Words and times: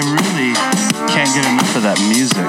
I 0.00 0.02
really 0.02 0.54
can't 1.12 1.28
get 1.34 1.44
enough 1.44 1.76
of 1.76 1.82
that 1.82 2.00
music. 2.08 2.48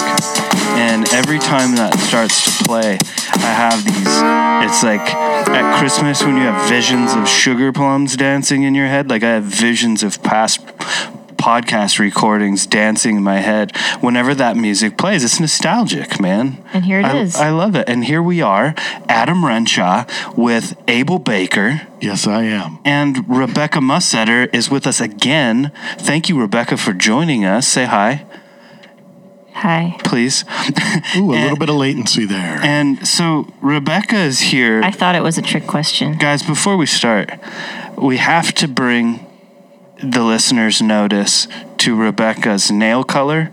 And 0.79 1.03
every 1.11 1.37
time 1.37 1.75
that 1.75 1.99
starts 1.99 2.45
to 2.45 2.63
play, 2.63 2.97
I 3.43 3.51
have 3.51 3.83
these. 3.83 4.07
It's 4.63 4.83
like 4.83 5.01
at 5.51 5.77
Christmas 5.77 6.23
when 6.23 6.37
you 6.37 6.43
have 6.43 6.69
visions 6.69 7.13
of 7.13 7.27
sugar 7.27 7.73
plums 7.73 8.15
dancing 8.15 8.63
in 8.63 8.73
your 8.73 8.87
head. 8.87 9.09
Like 9.09 9.23
I 9.23 9.31
have 9.31 9.43
visions 9.43 10.01
of 10.01 10.23
past 10.23 10.65
podcast 11.51 11.99
recordings 11.99 12.65
dancing 12.65 13.17
in 13.17 13.23
my 13.23 13.39
head 13.39 13.75
whenever 13.99 14.33
that 14.33 14.55
music 14.55 14.97
plays. 14.97 15.21
It's 15.21 15.37
nostalgic, 15.37 16.17
man. 16.17 16.63
And 16.71 16.85
here 16.85 17.01
it 17.01 17.05
I, 17.05 17.17
is. 17.17 17.35
I 17.35 17.49
love 17.49 17.75
it. 17.75 17.89
And 17.89 18.05
here 18.05 18.23
we 18.23 18.41
are, 18.41 18.73
Adam 19.09 19.43
Renshaw 19.43 20.05
with 20.37 20.81
Abel 20.87 21.19
Baker. 21.19 21.81
Yes, 21.99 22.25
I 22.25 22.43
am. 22.43 22.79
And 22.85 23.27
Rebecca 23.27 23.79
Mussetter 23.79 24.47
is 24.55 24.71
with 24.71 24.87
us 24.87 25.01
again. 25.01 25.73
Thank 25.97 26.29
you, 26.29 26.39
Rebecca, 26.39 26.77
for 26.77 26.93
joining 26.93 27.43
us. 27.43 27.67
Say 27.67 27.83
hi, 27.83 28.25
Hi. 29.51 29.97
please. 30.05 30.45
Ooh, 31.17 31.33
a 31.33 31.35
little 31.35 31.57
bit 31.57 31.67
of 31.67 31.75
latency 31.75 32.25
there. 32.25 32.61
And 32.63 33.05
so 33.05 33.53
Rebecca 33.59 34.15
is 34.15 34.39
here. 34.39 34.81
I 34.83 34.91
thought 34.91 35.15
it 35.15 35.21
was 35.21 35.37
a 35.37 35.41
trick 35.41 35.67
question. 35.67 36.17
Guys, 36.17 36.43
before 36.43 36.77
we 36.77 36.85
start, 36.85 37.29
we 37.97 38.17
have 38.17 38.53
to 38.53 38.69
bring 38.69 39.27
the 40.03 40.23
listeners' 40.23 40.81
notice 40.81 41.47
to 41.77 41.95
Rebecca's 41.95 42.71
nail 42.71 43.03
color 43.03 43.51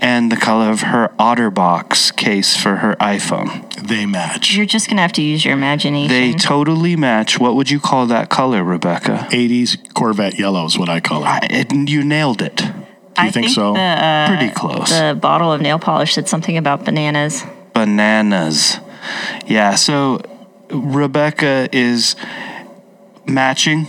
and 0.00 0.30
the 0.30 0.36
color 0.36 0.70
of 0.70 0.80
her 0.82 1.12
OtterBox 1.18 2.14
case 2.16 2.56
for 2.56 2.76
her 2.76 2.94
iPhone. 2.96 3.72
They 3.86 4.06
match. 4.06 4.54
You're 4.54 4.66
just 4.66 4.88
gonna 4.88 5.02
have 5.02 5.12
to 5.14 5.22
use 5.22 5.44
your 5.44 5.54
imagination. 5.54 6.08
They 6.08 6.32
totally 6.32 6.96
match. 6.96 7.38
What 7.38 7.54
would 7.56 7.70
you 7.70 7.80
call 7.80 8.06
that 8.06 8.28
color, 8.28 8.62
Rebecca? 8.62 9.26
80s 9.30 9.92
Corvette 9.94 10.38
yellow 10.38 10.64
is 10.66 10.78
what 10.78 10.88
I 10.88 11.00
call 11.00 11.22
it. 11.22 11.26
I, 11.26 11.38
it 11.50 11.72
you 11.88 12.04
nailed 12.04 12.42
it. 12.42 12.56
Do 12.56 12.64
you 12.66 13.28
I 13.28 13.30
think, 13.30 13.48
so? 13.48 13.74
The, 13.74 13.80
uh, 13.80 14.28
Pretty 14.28 14.50
close. 14.54 14.90
the 14.90 15.18
bottle 15.20 15.52
of 15.52 15.60
nail 15.60 15.78
polish 15.78 16.14
said 16.14 16.28
something 16.28 16.56
about 16.56 16.84
bananas. 16.84 17.44
bananas. 17.74 18.78
Yeah, 19.46 19.74
so 19.74 20.20
Rebecca 20.70 21.68
is 21.72 22.14
matching 23.26 23.86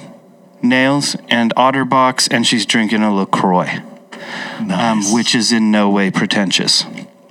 nails 0.64 1.16
and 1.30 1.54
OtterBox, 1.56 2.28
and 2.32 2.46
she's 2.46 2.66
drinking 2.66 3.02
a 3.02 3.14
LaCroix, 3.14 3.82
um, 4.72 5.02
which 5.14 5.36
is 5.36 5.52
in 5.52 5.72
no 5.72 5.90
way 5.90 6.12
pretentious. 6.12 6.86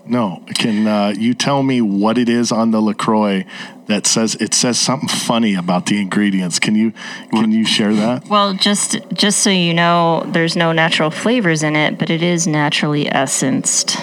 no, 0.07 0.43
can 0.55 0.87
uh, 0.87 1.15
you 1.17 1.35
tell 1.35 1.63
me 1.63 1.81
what 1.81 2.19
it 2.19 2.29
is 2.29 2.51
on 2.51 2.71
the 2.71 2.81
LaCroix 2.81 3.45
that 3.87 4.07
says 4.07 4.35
it 4.37 4.55
says 4.55 4.79
something 4.79 5.09
funny 5.09 5.55
about 5.55 5.87
the 5.87 6.01
ingredients? 6.01 6.59
Can 6.59 6.75
you 6.75 6.93
can 7.31 7.53
you 7.53 7.65
share 7.65 7.95
that? 7.95 8.29
Well, 8.29 8.55
just 8.55 8.99
just 9.13 9.39
so 9.41 9.51
you 9.51 9.75
know, 9.75 10.25
there's 10.27 10.57
no 10.57 10.73
natural 10.73 11.11
flavors 11.11 11.63
in 11.63 11.77
it, 11.77 11.99
but 11.99 12.11
it 12.11 12.23
is 12.23 12.47
naturally 12.47 13.09
essenced. 13.09 13.99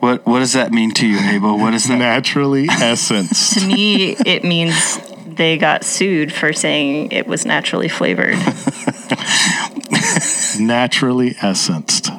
What 0.00 0.26
what 0.26 0.40
does 0.40 0.52
that 0.52 0.72
mean 0.72 0.92
to 0.92 1.06
you, 1.06 1.18
Abel? 1.18 1.58
What 1.58 1.74
is 1.74 1.88
that? 1.88 1.96
Naturally 1.98 2.68
essence. 2.68 3.54
To 3.54 3.66
me, 3.66 4.12
it 4.26 4.44
means 4.44 4.98
they 5.36 5.58
got 5.58 5.84
sued 5.84 6.32
for 6.32 6.52
saying 6.52 7.12
it 7.12 7.26
was 7.26 7.44
naturally 7.44 7.88
flavored. 7.88 8.34
naturally 10.58 11.36
essenced. 11.42 12.10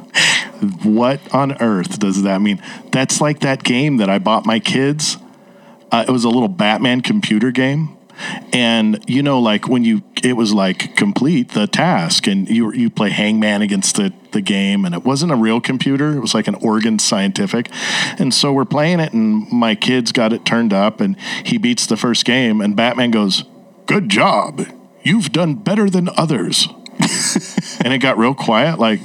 What 0.84 1.20
on 1.34 1.60
earth 1.62 2.00
does 2.00 2.24
that 2.24 2.42
mean? 2.42 2.62
That's 2.92 3.22
like 3.22 3.40
that 3.42 3.64
game 3.64 3.98
that 3.98 4.10
I 4.10 4.20
bought 4.20 4.46
my 4.46 4.60
kids. 4.60 5.18
Uh, 5.92 6.06
it 6.08 6.12
was 6.12 6.24
a 6.24 6.30
little 6.30 6.48
Batman 6.48 7.02
computer 7.02 7.52
game. 7.52 7.97
And 8.54 9.04
you 9.08 9.24
know, 9.24 9.40
like 9.40 9.68
when 9.68 9.84
you, 9.84 10.04
it 10.24 10.34
was 10.34 10.54
like 10.54 10.96
complete 10.96 11.50
the 11.50 11.68
task, 11.68 12.28
and 12.28 12.50
you 12.50 12.72
you 12.74 12.90
play 12.90 13.10
Hangman 13.10 13.62
against 13.62 13.96
the 13.96 14.14
the 14.32 14.42
game, 14.42 14.86
and 14.86 14.94
it 14.94 15.04
wasn't 15.04 15.32
a 15.32 15.36
real 15.36 15.62
computer; 15.62 16.14
it 16.14 16.20
was 16.20 16.34
like 16.34 16.48
an 16.48 16.56
Oregon 16.56 17.00
Scientific. 17.00 17.70
And 18.20 18.34
so 18.34 18.54
we're 18.54 18.66
playing 18.66 19.00
it, 19.00 19.14
and 19.14 19.52
my 19.52 19.76
kids 19.76 20.12
got 20.12 20.34
it 20.34 20.46
turned 20.46 20.74
up, 20.74 21.02
and 21.02 21.16
he 21.44 21.58
beats 21.58 21.86
the 21.86 21.98
first 21.98 22.26
game, 22.26 22.62
and 22.62 22.76
Batman 22.76 23.12
goes, 23.12 23.44
"Good 23.86 24.10
job, 24.10 24.66
you've 25.04 25.32
done 25.32 25.56
better 25.56 25.90
than 25.90 26.10
others." 26.18 26.68
and 27.84 27.94
it 27.94 28.00
got 28.00 28.18
real 28.18 28.34
quiet. 28.34 28.80
Like, 28.80 29.00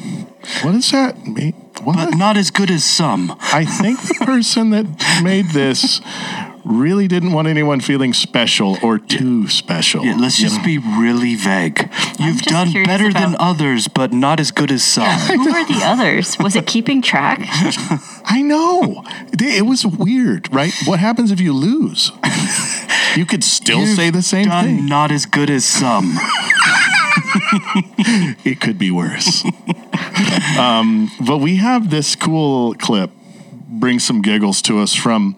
what 0.63 0.73
does 0.73 0.91
that 0.93 1.27
mean? 1.27 1.53
What? 1.85 1.97
But 1.97 2.17
not 2.17 2.37
as 2.37 2.51
good 2.51 2.71
as 2.71 2.85
some. 2.85 3.37
I 3.41 3.65
think 3.65 4.01
the 4.01 4.25
person 4.25 4.71
that 4.71 5.21
made 5.23 5.51
this 5.51 6.01
really 6.65 7.09
didn't 7.09 7.33
want 7.33 7.49
anyone 7.49 7.81
feeling 7.81 8.13
special 8.13 8.79
or 8.83 8.99
too 8.99 9.49
special. 9.49 10.05
Yeah, 10.05 10.17
let's 10.17 10.39
just 10.39 10.65
be 10.65 10.79
really 10.79 11.35
vague. 11.35 11.91
You've 12.19 12.43
done 12.43 12.71
curious 12.71 12.87
better 12.87 13.13
than 13.13 13.37
others, 13.39 13.89
but 13.89 14.13
not 14.13 14.41
as 14.41 14.51
good 14.51 14.71
as 14.71 14.83
some. 14.83 15.19
Who 15.29 15.45
were 15.45 15.65
the 15.65 15.81
others? 15.85 16.39
Was 16.39 16.57
it 16.57 16.67
keeping 16.67 17.03
track? 17.03 17.41
I 18.25 18.43
know. 18.43 19.05
It 19.33 19.67
was 19.67 19.85
weird, 19.85 20.53
right? 20.55 20.73
What 20.85 20.99
happens 21.01 21.31
if 21.31 21.41
you 21.41 21.53
lose? 21.53 22.13
You 23.17 23.27
could 23.27 23.45
still 23.45 23.81
You've 23.81 23.97
say 23.97 24.11
the 24.11 24.23
same 24.23 24.47
done 24.47 24.65
thing. 24.65 24.87
Not 24.87 25.11
as 25.11 25.27
good 25.27 25.51
as 25.51 25.65
some. 25.65 26.19
It 28.45 28.61
could 28.61 28.79
be 28.79 28.91
worse. 28.91 29.45
um, 30.59 31.11
but 31.25 31.39
we 31.39 31.57
have 31.57 31.91
this 31.91 32.17
cool 32.17 32.75
clip. 32.75 33.11
Bring 33.83 33.99
some 33.99 34.23
giggles 34.23 34.63
to 34.63 34.79
us 34.79 34.95
from 34.95 35.35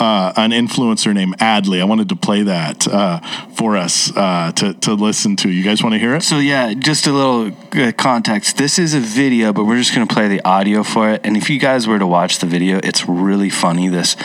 uh, 0.00 0.32
an 0.36 0.50
influencer 0.52 1.12
named 1.12 1.36
Adley. 1.36 1.78
I 1.78 1.84
wanted 1.84 2.08
to 2.08 2.16
play 2.16 2.42
that 2.44 2.88
uh, 2.88 3.20
for 3.50 3.76
us 3.76 4.10
uh, 4.16 4.50
to, 4.52 4.72
to 4.72 4.94
listen 4.94 5.36
to. 5.36 5.50
You 5.50 5.62
guys 5.62 5.82
want 5.82 5.92
to 5.92 5.98
hear 5.98 6.14
it? 6.14 6.22
So 6.22 6.38
yeah, 6.38 6.72
just 6.72 7.06
a 7.06 7.12
little 7.12 7.52
uh, 7.72 7.92
context. 7.92 8.56
This 8.56 8.78
is 8.78 8.94
a 8.94 8.98
video, 8.98 9.52
but 9.52 9.66
we're 9.66 9.76
just 9.76 9.94
going 9.94 10.08
to 10.08 10.14
play 10.14 10.26
the 10.26 10.42
audio 10.42 10.82
for 10.82 11.10
it. 11.10 11.20
And 11.22 11.36
if 11.36 11.50
you 11.50 11.60
guys 11.60 11.86
were 11.86 11.98
to 11.98 12.06
watch 12.06 12.38
the 12.38 12.46
video, 12.46 12.80
it's 12.82 13.06
really 13.06 13.50
funny. 13.50 13.88
This 13.88 14.16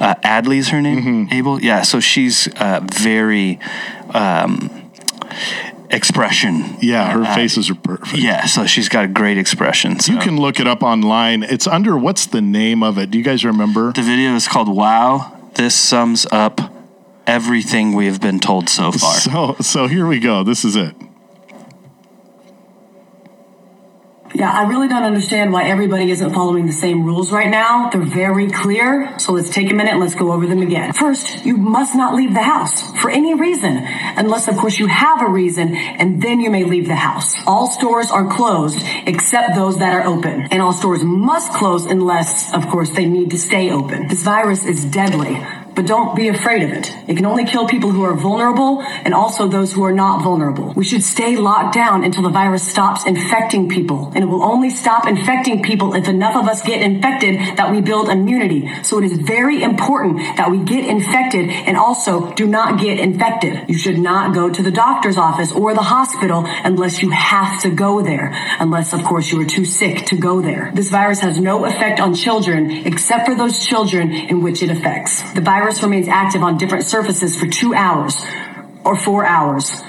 uh, 0.00 0.16
Adley's 0.22 0.68
her 0.68 0.82
name, 0.82 1.30
Abel. 1.32 1.62
Yeah, 1.62 1.80
so 1.80 2.00
she's 2.00 2.46
uh, 2.56 2.80
very 2.92 3.58
um, 4.10 4.68
expression. 5.94 6.76
Yeah, 6.80 7.10
her 7.12 7.22
Uh, 7.22 7.34
faces 7.34 7.70
are 7.70 7.74
perfect. 7.74 8.18
Yeah, 8.18 8.44
so 8.46 8.66
she's 8.66 8.88
got 8.88 9.04
a 9.04 9.08
great 9.08 9.38
expression. 9.38 10.00
So. 10.00 10.12
You 10.12 10.18
can 10.18 10.36
look 10.36 10.60
it 10.60 10.66
up 10.66 10.82
online. 10.82 11.42
It's 11.42 11.66
under 11.66 11.96
what's 11.96 12.26
the 12.26 12.42
name 12.42 12.82
of 12.82 12.98
it? 12.98 13.10
Do 13.10 13.18
you 13.18 13.24
guys 13.24 13.44
remember? 13.44 13.92
The 13.92 14.02
video 14.02 14.34
is 14.34 14.46
called 14.48 14.68
"Wow." 14.68 15.32
This 15.54 15.74
sums 15.74 16.26
up 16.32 16.60
everything 17.26 17.94
we 17.94 18.06
have 18.06 18.20
been 18.20 18.38
told 18.40 18.68
so 18.68 18.92
far. 18.92 19.14
So 19.14 19.56
so 19.60 19.86
here 19.86 20.06
we 20.06 20.18
go. 20.20 20.42
This 20.44 20.64
is 20.64 20.76
it. 20.76 20.94
Yeah, 24.36 24.50
I 24.50 24.64
really 24.64 24.88
don't 24.88 25.04
understand 25.04 25.52
why 25.52 25.68
everybody 25.68 26.10
isn't 26.10 26.34
following 26.34 26.66
the 26.66 26.72
same 26.72 27.04
rules 27.04 27.30
right 27.30 27.48
now. 27.48 27.90
They're 27.90 28.00
very 28.00 28.50
clear. 28.50 29.16
So 29.20 29.32
let's 29.32 29.48
take 29.48 29.70
a 29.70 29.74
minute 29.74 29.96
let's 30.00 30.16
go 30.16 30.32
over 30.32 30.48
them 30.48 30.60
again. 30.60 30.92
First, 30.92 31.46
you 31.46 31.56
must 31.56 31.94
not 31.94 32.16
leave 32.16 32.34
the 32.34 32.42
house 32.42 32.90
for 33.00 33.10
any 33.10 33.34
reason, 33.34 33.76
unless 33.76 34.48
of 34.48 34.56
course 34.56 34.76
you 34.76 34.88
have 34.88 35.22
a 35.22 35.30
reason, 35.30 35.76
and 35.76 36.20
then 36.20 36.40
you 36.40 36.50
may 36.50 36.64
leave 36.64 36.88
the 36.88 36.96
house. 36.96 37.36
All 37.46 37.68
stores 37.68 38.10
are 38.10 38.28
closed 38.28 38.80
except 39.06 39.54
those 39.54 39.78
that 39.78 39.94
are 39.94 40.04
open. 40.04 40.48
And 40.50 40.60
all 40.60 40.72
stores 40.72 41.04
must 41.04 41.52
close 41.52 41.86
unless, 41.86 42.52
of 42.52 42.66
course, 42.66 42.90
they 42.90 43.06
need 43.06 43.30
to 43.30 43.38
stay 43.38 43.70
open. 43.70 44.08
This 44.08 44.24
virus 44.24 44.64
is 44.66 44.84
deadly. 44.84 45.40
But 45.74 45.86
don't 45.86 46.14
be 46.14 46.28
afraid 46.28 46.62
of 46.62 46.70
it. 46.70 46.94
It 47.08 47.16
can 47.16 47.26
only 47.26 47.44
kill 47.44 47.66
people 47.66 47.90
who 47.90 48.04
are 48.04 48.14
vulnerable 48.14 48.80
and 48.82 49.12
also 49.12 49.48
those 49.48 49.72
who 49.72 49.84
are 49.84 49.92
not 49.92 50.22
vulnerable. 50.22 50.72
We 50.74 50.84
should 50.84 51.02
stay 51.02 51.36
locked 51.36 51.74
down 51.74 52.04
until 52.04 52.22
the 52.22 52.28
virus 52.28 52.68
stops 52.68 53.06
infecting 53.06 53.68
people. 53.68 54.12
And 54.14 54.22
it 54.24 54.26
will 54.26 54.44
only 54.44 54.70
stop 54.70 55.06
infecting 55.06 55.62
people 55.62 55.94
if 55.94 56.08
enough 56.08 56.36
of 56.36 56.48
us 56.48 56.62
get 56.62 56.80
infected 56.82 57.56
that 57.56 57.70
we 57.72 57.80
build 57.80 58.08
immunity. 58.08 58.70
So 58.82 58.98
it 58.98 59.04
is 59.04 59.18
very 59.18 59.62
important 59.62 60.18
that 60.36 60.50
we 60.50 60.58
get 60.58 60.86
infected 60.86 61.50
and 61.50 61.76
also 61.76 62.32
do 62.34 62.46
not 62.46 62.80
get 62.80 63.00
infected. 63.00 63.68
You 63.68 63.78
should 63.78 63.98
not 63.98 64.34
go 64.34 64.50
to 64.50 64.62
the 64.62 64.70
doctor's 64.70 65.18
office 65.18 65.50
or 65.52 65.74
the 65.74 65.82
hospital 65.82 66.44
unless 66.46 67.02
you 67.02 67.10
have 67.10 67.60
to 67.62 67.70
go 67.70 68.02
there. 68.02 68.30
Unless, 68.60 68.92
of 68.92 69.02
course, 69.02 69.32
you 69.32 69.40
are 69.40 69.46
too 69.46 69.64
sick 69.64 70.06
to 70.06 70.16
go 70.16 70.40
there. 70.40 70.70
This 70.74 70.88
virus 70.88 71.20
has 71.20 71.40
no 71.40 71.64
effect 71.64 71.98
on 71.98 72.14
children 72.14 72.70
except 72.70 73.26
for 73.26 73.34
those 73.34 73.64
children 73.64 74.12
in 74.12 74.42
which 74.42 74.62
it 74.62 74.70
affects. 74.70 75.22
The 75.32 75.40
virus 75.40 75.63
remains 75.82 76.08
active 76.08 76.42
on 76.42 76.58
different 76.58 76.84
surfaces 76.84 77.38
for 77.38 77.46
two 77.46 77.74
hours 77.74 78.24
or 78.84 78.96
four 78.96 79.24
hours 79.24 79.82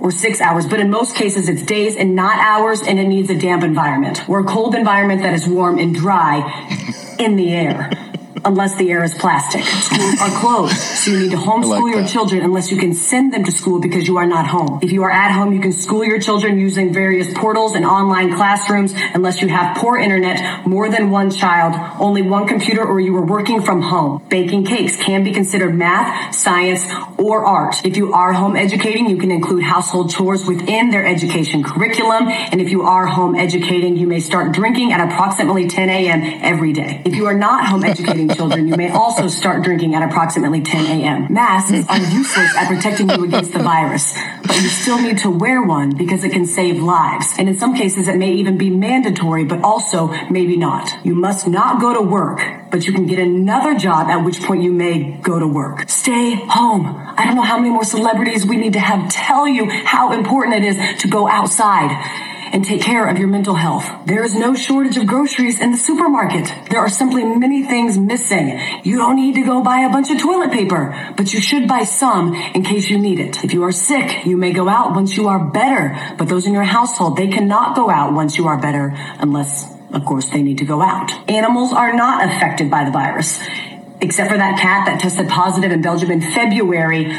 or 0.00 0.10
six 0.10 0.40
hours, 0.40 0.66
but 0.66 0.80
in 0.80 0.90
most 0.90 1.16
cases 1.16 1.48
it's 1.48 1.62
days 1.62 1.96
and 1.96 2.14
not 2.14 2.38
hours, 2.38 2.82
and 2.82 2.98
it 2.98 3.08
needs 3.08 3.30
a 3.30 3.38
damp 3.38 3.62
environment 3.62 4.28
or 4.28 4.40
a 4.40 4.44
cold 4.44 4.74
environment 4.74 5.22
that 5.22 5.32
is 5.32 5.46
warm 5.46 5.78
and 5.78 5.94
dry 5.94 7.16
in 7.18 7.36
the 7.36 7.52
air. 7.52 8.03
Unless 8.44 8.76
the 8.76 8.90
air 8.90 9.02
is 9.02 9.14
plastic. 9.14 9.64
Schools 9.64 10.20
are 10.20 10.40
closed, 10.40 10.76
so 10.76 11.10
you 11.10 11.20
need 11.20 11.30
to 11.30 11.36
homeschool 11.36 11.82
like 11.82 11.94
your 11.94 12.02
that. 12.02 12.10
children 12.10 12.42
unless 12.42 12.70
you 12.70 12.78
can 12.78 12.92
send 12.94 13.32
them 13.32 13.44
to 13.44 13.52
school 13.52 13.80
because 13.80 14.06
you 14.06 14.16
are 14.18 14.26
not 14.26 14.46
home. 14.46 14.78
If 14.82 14.92
you 14.92 15.02
are 15.02 15.10
at 15.10 15.32
home, 15.32 15.52
you 15.52 15.60
can 15.60 15.72
school 15.72 16.04
your 16.04 16.20
children 16.20 16.58
using 16.58 16.92
various 16.92 17.32
portals 17.34 17.74
and 17.74 17.84
online 17.84 18.34
classrooms 18.34 18.92
unless 19.14 19.40
you 19.40 19.48
have 19.48 19.76
poor 19.76 19.96
internet, 19.96 20.66
more 20.66 20.88
than 20.88 21.10
one 21.10 21.30
child, 21.30 21.74
only 22.00 22.22
one 22.22 22.46
computer, 22.46 22.84
or 22.84 23.00
you 23.00 23.16
are 23.16 23.24
working 23.24 23.62
from 23.62 23.82
home. 23.82 24.22
Baking 24.28 24.64
cakes 24.64 24.96
can 24.96 25.24
be 25.24 25.32
considered 25.32 25.74
math, 25.74 26.34
science, 26.34 26.86
or 27.18 27.44
art. 27.44 27.84
If 27.84 27.96
you 27.96 28.12
are 28.12 28.32
home 28.32 28.56
educating, 28.56 29.08
you 29.08 29.16
can 29.16 29.30
include 29.30 29.62
household 29.62 30.10
chores 30.10 30.46
within 30.46 30.90
their 30.90 31.06
education 31.06 31.62
curriculum. 31.62 32.28
And 32.28 32.60
if 32.60 32.70
you 32.70 32.82
are 32.82 33.06
home 33.06 33.34
educating, 33.34 33.96
you 33.96 34.06
may 34.06 34.20
start 34.20 34.52
drinking 34.52 34.92
at 34.92 35.00
approximately 35.00 35.68
10 35.68 35.88
a.m. 35.88 36.40
every 36.42 36.72
day. 36.72 37.02
If 37.04 37.14
you 37.14 37.26
are 37.26 37.34
not 37.34 37.66
home 37.66 37.84
educating 37.94 38.28
children, 38.34 38.68
you 38.68 38.76
may 38.76 38.90
also 38.90 39.28
start 39.28 39.62
drinking 39.62 39.94
at 39.94 40.02
approximately 40.02 40.60
10 40.60 40.86
a.m. 40.86 41.32
Masks 41.32 41.86
are 41.88 41.98
useless 41.98 42.56
at 42.56 42.68
protecting 42.68 43.08
you 43.10 43.24
against 43.24 43.52
the 43.52 43.58
virus, 43.58 44.14
but 44.42 44.56
you 44.56 44.68
still 44.68 45.00
need 45.00 45.18
to 45.18 45.30
wear 45.30 45.62
one 45.62 45.96
because 45.96 46.24
it 46.24 46.32
can 46.32 46.46
save 46.46 46.82
lives. 46.82 47.34
And 47.38 47.48
in 47.48 47.56
some 47.58 47.74
cases, 47.74 48.08
it 48.08 48.16
may 48.16 48.32
even 48.32 48.58
be 48.58 48.70
mandatory, 48.70 49.44
but 49.44 49.62
also 49.62 50.08
maybe 50.30 50.56
not. 50.56 51.04
You 51.04 51.14
must 51.14 51.46
not 51.46 51.80
go 51.80 51.94
to 51.94 52.02
work, 52.02 52.40
but 52.70 52.86
you 52.86 52.92
can 52.92 53.06
get 53.06 53.18
another 53.18 53.74
job 53.74 54.08
at 54.08 54.24
which 54.24 54.40
point 54.42 54.62
you 54.62 54.72
may 54.72 55.18
go 55.22 55.38
to 55.38 55.46
work. 55.46 55.88
Stay 55.88 56.34
home. 56.34 56.86
I 57.16 57.24
don't 57.24 57.36
know 57.36 57.42
how 57.42 57.58
many 57.58 57.70
more 57.70 57.84
celebrities 57.84 58.46
we 58.46 58.56
need 58.56 58.72
to 58.74 58.80
have 58.80 59.10
tell 59.10 59.46
you 59.46 59.70
how 59.70 60.12
important 60.12 60.56
it 60.56 60.64
is 60.64 61.02
to 61.02 61.08
go 61.08 61.28
outside 61.28 61.90
and 62.54 62.64
take 62.64 62.80
care 62.80 63.08
of 63.08 63.18
your 63.18 63.26
mental 63.26 63.56
health. 63.56 63.84
There 64.06 64.22
is 64.22 64.36
no 64.36 64.54
shortage 64.54 64.96
of 64.96 65.08
groceries 65.08 65.60
in 65.60 65.72
the 65.72 65.76
supermarket. 65.76 66.54
There 66.70 66.78
are 66.78 66.88
simply 66.88 67.24
many 67.24 67.64
things 67.64 67.98
missing. 67.98 68.60
You 68.84 68.96
don't 68.96 69.16
need 69.16 69.34
to 69.34 69.42
go 69.42 69.60
buy 69.60 69.80
a 69.80 69.90
bunch 69.90 70.12
of 70.12 70.20
toilet 70.20 70.52
paper, 70.52 71.12
but 71.16 71.34
you 71.34 71.40
should 71.40 71.66
buy 71.66 71.82
some 71.82 72.32
in 72.32 72.62
case 72.62 72.88
you 72.88 72.96
need 72.96 73.18
it. 73.18 73.42
If 73.42 73.52
you 73.52 73.64
are 73.64 73.72
sick, 73.72 74.24
you 74.24 74.36
may 74.36 74.52
go 74.52 74.68
out 74.68 74.94
once 74.94 75.16
you 75.16 75.26
are 75.26 75.44
better, 75.44 76.14
but 76.16 76.28
those 76.28 76.46
in 76.46 76.52
your 76.52 76.62
household, 76.62 77.16
they 77.16 77.26
cannot 77.26 77.74
go 77.74 77.90
out 77.90 78.12
once 78.12 78.38
you 78.38 78.46
are 78.46 78.56
better 78.56 78.94
unless, 79.18 79.68
of 79.92 80.04
course, 80.04 80.30
they 80.30 80.42
need 80.42 80.58
to 80.58 80.64
go 80.64 80.80
out. 80.80 81.10
Animals 81.28 81.72
are 81.72 81.92
not 81.92 82.24
affected 82.24 82.70
by 82.70 82.84
the 82.84 82.92
virus. 82.92 83.44
Except 84.00 84.30
for 84.30 84.36
that 84.36 84.60
cat 84.60 84.86
that 84.86 85.00
tested 85.00 85.28
positive 85.28 85.72
in 85.72 85.82
Belgium 85.82 86.12
in 86.12 86.20
February, 86.20 87.12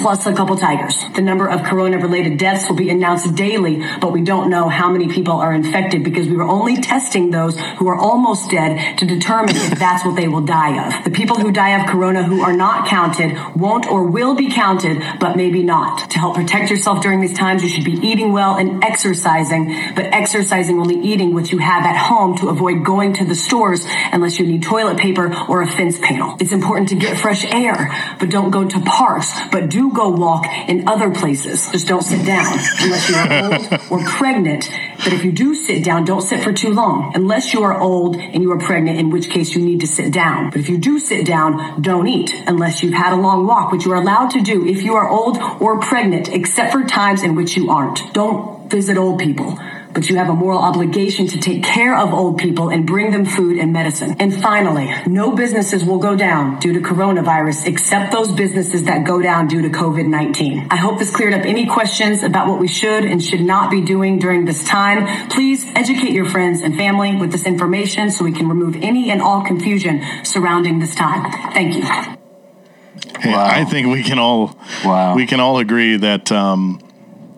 plus 0.00 0.26
a 0.26 0.34
couple 0.34 0.56
tigers. 0.56 0.96
The 1.14 1.22
number 1.22 1.48
of 1.48 1.62
corona 1.64 1.98
related 1.98 2.38
deaths 2.38 2.68
will 2.68 2.76
be 2.76 2.90
announced 2.90 3.34
daily, 3.34 3.84
but 4.00 4.12
we 4.12 4.22
don't 4.22 4.50
know 4.50 4.68
how 4.68 4.90
many 4.90 5.08
people 5.08 5.34
are 5.34 5.52
infected 5.52 6.04
because 6.04 6.26
we 6.28 6.36
were 6.36 6.44
only 6.44 6.76
testing 6.76 7.30
those 7.30 7.58
who 7.78 7.88
are 7.88 7.96
almost 7.96 8.50
dead 8.50 8.98
to 8.98 9.06
determine 9.06 9.54
if 9.54 9.78
that's 9.78 10.04
what 10.04 10.16
they 10.16 10.28
will 10.28 10.44
die 10.44 10.86
of. 10.86 11.04
The 11.04 11.10
people 11.10 11.36
who 11.36 11.52
die 11.52 11.80
of 11.80 11.88
corona 11.88 12.22
who 12.22 12.40
are 12.40 12.52
not 12.52 12.88
counted 12.88 13.36
won't 13.54 13.86
or 13.86 14.04
will 14.04 14.34
be 14.34 14.50
counted, 14.50 15.02
but 15.20 15.36
maybe 15.36 15.62
not. 15.62 16.10
To 16.10 16.18
help 16.18 16.34
protect 16.34 16.70
yourself 16.70 17.02
during 17.02 17.20
these 17.20 17.36
times, 17.36 17.62
you 17.62 17.68
should 17.68 17.84
be 17.84 17.98
eating 18.06 18.32
well 18.32 18.56
and 18.56 18.82
exercising, 18.82 19.94
but 19.94 20.06
exercising 20.06 20.78
only 20.78 20.98
eating 21.00 21.34
what 21.34 21.52
you 21.52 21.58
have 21.58 21.84
at 21.84 21.96
home 21.96 22.36
to 22.38 22.48
avoid 22.48 22.84
going 22.84 23.12
to 23.14 23.24
the 23.24 23.34
stores 23.34 23.84
unless 24.12 24.38
you 24.38 24.46
need 24.46 24.62
toilet 24.62 24.98
paper 24.98 25.34
or 25.48 25.62
a 25.62 25.66
fence 25.66 25.98
panel. 25.98 26.36
It's 26.40 26.52
important 26.52 26.88
to 26.90 26.96
get 26.96 27.18
fresh 27.18 27.44
air, 27.44 27.90
but 28.18 28.30
don't 28.30 28.50
go 28.50 28.68
to 28.68 28.80
parks, 28.80 29.32
but 29.50 29.68
do 29.68 29.89
go 29.94 30.08
walk 30.08 30.46
in 30.68 30.88
other 30.88 31.10
places. 31.10 31.70
Just 31.70 31.88
don't 31.88 32.02
sit 32.02 32.24
down 32.24 32.46
unless 32.80 33.08
you 33.08 33.16
are 33.16 33.44
old 33.44 33.90
or 33.90 34.08
pregnant. 34.08 34.70
But 34.98 35.12
if 35.12 35.24
you 35.24 35.32
do 35.32 35.54
sit 35.54 35.84
down, 35.84 36.04
don't 36.04 36.20
sit 36.20 36.42
for 36.42 36.52
too 36.52 36.70
long. 36.70 37.12
Unless 37.14 37.54
you 37.54 37.62
are 37.62 37.78
old 37.78 38.16
and 38.16 38.42
you 38.42 38.52
are 38.52 38.58
pregnant, 38.58 38.98
in 38.98 39.10
which 39.10 39.30
case 39.30 39.54
you 39.54 39.62
need 39.62 39.80
to 39.80 39.86
sit 39.86 40.12
down. 40.12 40.50
But 40.50 40.60
if 40.60 40.68
you 40.68 40.78
do 40.78 40.98
sit 40.98 41.26
down, 41.26 41.80
don't 41.80 42.06
eat 42.06 42.34
unless 42.46 42.82
you've 42.82 42.94
had 42.94 43.12
a 43.12 43.16
long 43.16 43.46
walk, 43.46 43.72
which 43.72 43.84
you 43.84 43.92
are 43.92 44.00
allowed 44.00 44.30
to 44.32 44.40
do 44.40 44.66
if 44.66 44.82
you 44.82 44.94
are 44.94 45.08
old 45.08 45.38
or 45.60 45.80
pregnant, 45.80 46.28
except 46.28 46.72
for 46.72 46.84
times 46.84 47.22
in 47.22 47.34
which 47.34 47.56
you 47.56 47.70
aren't. 47.70 48.12
Don't 48.12 48.70
visit 48.70 48.96
old 48.96 49.18
people 49.18 49.58
but 50.00 50.08
you 50.08 50.16
have 50.16 50.30
a 50.30 50.34
moral 50.34 50.58
obligation 50.58 51.26
to 51.26 51.38
take 51.38 51.62
care 51.62 51.94
of 51.94 52.14
old 52.14 52.38
people 52.38 52.70
and 52.70 52.86
bring 52.86 53.10
them 53.10 53.26
food 53.26 53.58
and 53.58 53.70
medicine. 53.70 54.16
And 54.18 54.34
finally, 54.34 54.90
no 55.06 55.32
businesses 55.36 55.84
will 55.84 55.98
go 55.98 56.16
down 56.16 56.58
due 56.58 56.72
to 56.72 56.80
coronavirus 56.80 57.66
except 57.66 58.10
those 58.10 58.32
businesses 58.32 58.84
that 58.84 59.04
go 59.04 59.20
down 59.20 59.46
due 59.46 59.60
to 59.60 59.68
COVID-19. 59.68 60.68
I 60.70 60.76
hope 60.76 60.98
this 60.98 61.14
cleared 61.14 61.34
up 61.34 61.44
any 61.44 61.66
questions 61.66 62.22
about 62.22 62.48
what 62.48 62.58
we 62.58 62.66
should 62.66 63.04
and 63.04 63.22
should 63.22 63.42
not 63.42 63.70
be 63.70 63.82
doing 63.82 64.18
during 64.18 64.46
this 64.46 64.64
time. 64.64 65.28
Please 65.28 65.66
educate 65.74 66.12
your 66.12 66.24
friends 66.24 66.62
and 66.62 66.78
family 66.78 67.14
with 67.16 67.30
this 67.30 67.44
information 67.44 68.10
so 68.10 68.24
we 68.24 68.32
can 68.32 68.48
remove 68.48 68.76
any 68.76 69.10
and 69.10 69.20
all 69.20 69.42
confusion 69.44 70.02
surrounding 70.24 70.78
this 70.78 70.94
time. 70.94 71.30
Thank 71.52 71.76
you. 71.76 71.82
Hey, 71.82 73.32
Wow. 73.34 73.44
I 73.44 73.66
think 73.66 73.88
we 73.88 74.02
can 74.02 74.18
all 74.18 74.56
Wow. 74.82 75.14
we 75.14 75.26
can 75.26 75.40
all 75.40 75.58
agree 75.58 75.98
that 75.98 76.32
um, 76.32 76.80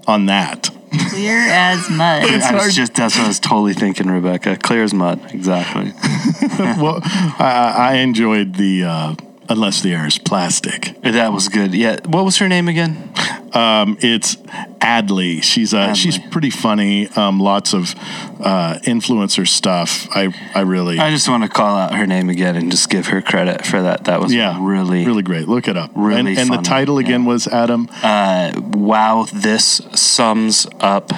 on 0.06 0.26
that. 0.26 0.70
Clear 1.10 1.38
as 1.38 1.88
mud. 1.90 2.24
I 2.24 2.64
was 2.64 2.74
just 2.74 2.94
that's 2.94 3.16
what 3.16 3.24
I 3.24 3.28
was 3.28 3.40
totally 3.40 3.74
thinking, 3.74 4.08
Rebecca. 4.08 4.56
Clear 4.56 4.82
as 4.82 4.92
mud. 4.92 5.20
Exactly. 5.32 5.92
well, 6.58 7.00
I, 7.02 7.74
I 7.76 7.94
enjoyed 7.96 8.54
the 8.54 8.84
uh, 8.84 9.14
unless 9.48 9.82
the 9.82 9.92
air 9.94 10.06
is 10.06 10.18
plastic. 10.18 11.00
That 11.02 11.32
was 11.32 11.48
good. 11.48 11.74
Yeah. 11.74 11.98
What 12.06 12.24
was 12.24 12.38
her 12.38 12.48
name 12.48 12.68
again? 12.68 13.12
Um, 13.52 13.98
it's 14.00 14.36
Adley. 14.80 15.42
She's 15.42 15.74
uh, 15.74 15.94
she's 15.94 16.18
pretty 16.18 16.50
funny. 16.50 17.08
Um, 17.08 17.38
lots 17.38 17.74
of 17.74 17.94
uh, 18.40 18.78
influencer 18.84 19.46
stuff. 19.46 20.08
I 20.10 20.34
I 20.54 20.60
really 20.60 20.98
I 20.98 21.10
just 21.10 21.28
want 21.28 21.42
to 21.42 21.48
call 21.48 21.76
out 21.76 21.94
her 21.94 22.06
name 22.06 22.30
again 22.30 22.56
and 22.56 22.70
just 22.70 22.88
give 22.88 23.08
her 23.08 23.20
credit 23.20 23.66
for 23.66 23.82
that. 23.82 24.04
That 24.04 24.20
was 24.20 24.32
yeah 24.32 24.58
really 24.60 25.04
really 25.04 25.22
great. 25.22 25.48
Look 25.48 25.68
it 25.68 25.76
up. 25.76 25.90
really 25.94 26.18
and, 26.18 26.38
and 26.38 26.50
the 26.50 26.62
title 26.62 26.98
again 26.98 27.22
yeah. 27.22 27.28
was 27.28 27.46
Adam. 27.46 27.88
uh, 28.02 28.52
wow. 28.72 29.26
This 29.32 29.82
sums 29.94 30.66
up 30.80 31.12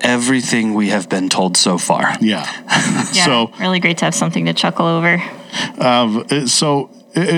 everything 0.00 0.74
we 0.74 0.88
have 0.88 1.08
been 1.08 1.28
told 1.28 1.56
so 1.56 1.78
far. 1.78 2.14
Yeah. 2.20 2.46
Yeah, 3.12 3.24
So 3.24 3.52
really 3.60 3.78
great 3.78 3.98
to 3.98 4.04
have 4.04 4.14
something 4.14 4.46
to 4.46 4.52
chuckle 4.52 4.86
over. 4.86 5.22
Uh, 5.78 6.46
so 6.46 6.90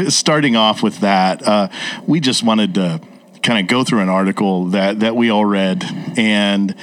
starting 0.09 0.57
off 0.57 0.83
with 0.83 1.01
that, 1.01 1.47
uh, 1.47 1.69
we 2.07 2.21
just 2.21 2.43
wanted 2.43 2.75
to 2.75 3.01
kind 3.43 3.61
of 3.61 3.67
go 3.67 3.85
through 3.85 4.01
an 4.01 4.09
article 4.09 4.67
that 4.67 5.01
that 5.01 5.17
we 5.17 5.31
all 5.31 5.45
read, 5.45 5.85
and 6.17 6.75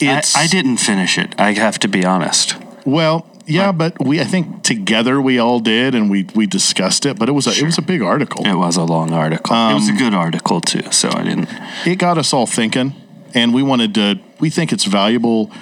it's 0.00 0.36
I 0.36 0.46
didn't 0.46 0.78
finish 0.78 1.18
it. 1.18 1.34
I 1.38 1.52
have 1.52 1.78
to 1.80 1.88
be 1.88 2.04
honest. 2.04 2.56
well. 2.84 3.26
Yeah, 3.46 3.72
but 3.72 4.02
we 4.02 4.22
I 4.22 4.24
think 4.24 4.62
together 4.62 5.20
we 5.20 5.38
all 5.38 5.60
did, 5.60 5.94
and 5.94 6.10
we 6.10 6.26
we 6.34 6.46
discussed 6.46 7.04
it. 7.04 7.18
But 7.18 7.28
it 7.28 7.32
was 7.32 7.46
a 7.46 7.50
it 7.50 7.62
was 7.62 7.76
a 7.76 7.82
big 7.82 8.00
article. 8.00 8.46
It 8.46 8.54
was 8.54 8.78
a 8.78 8.84
long 8.84 9.12
article. 9.12 9.54
it 9.54 9.74
was 9.74 9.90
a 9.90 9.92
good 9.92 10.14
article 10.14 10.62
too. 10.62 10.90
So 10.92 11.10
I 11.10 11.24
didn't. 11.24 11.50
it 11.84 11.96
got 11.96 12.16
us 12.16 12.32
all 12.32 12.46
thinking, 12.46 12.94
and 13.34 13.52
we 13.52 13.62
wanted 13.62 13.94
to. 13.96 14.18
We 14.40 14.48
think 14.48 14.72
it's 14.72 14.84
valuable 14.84 15.52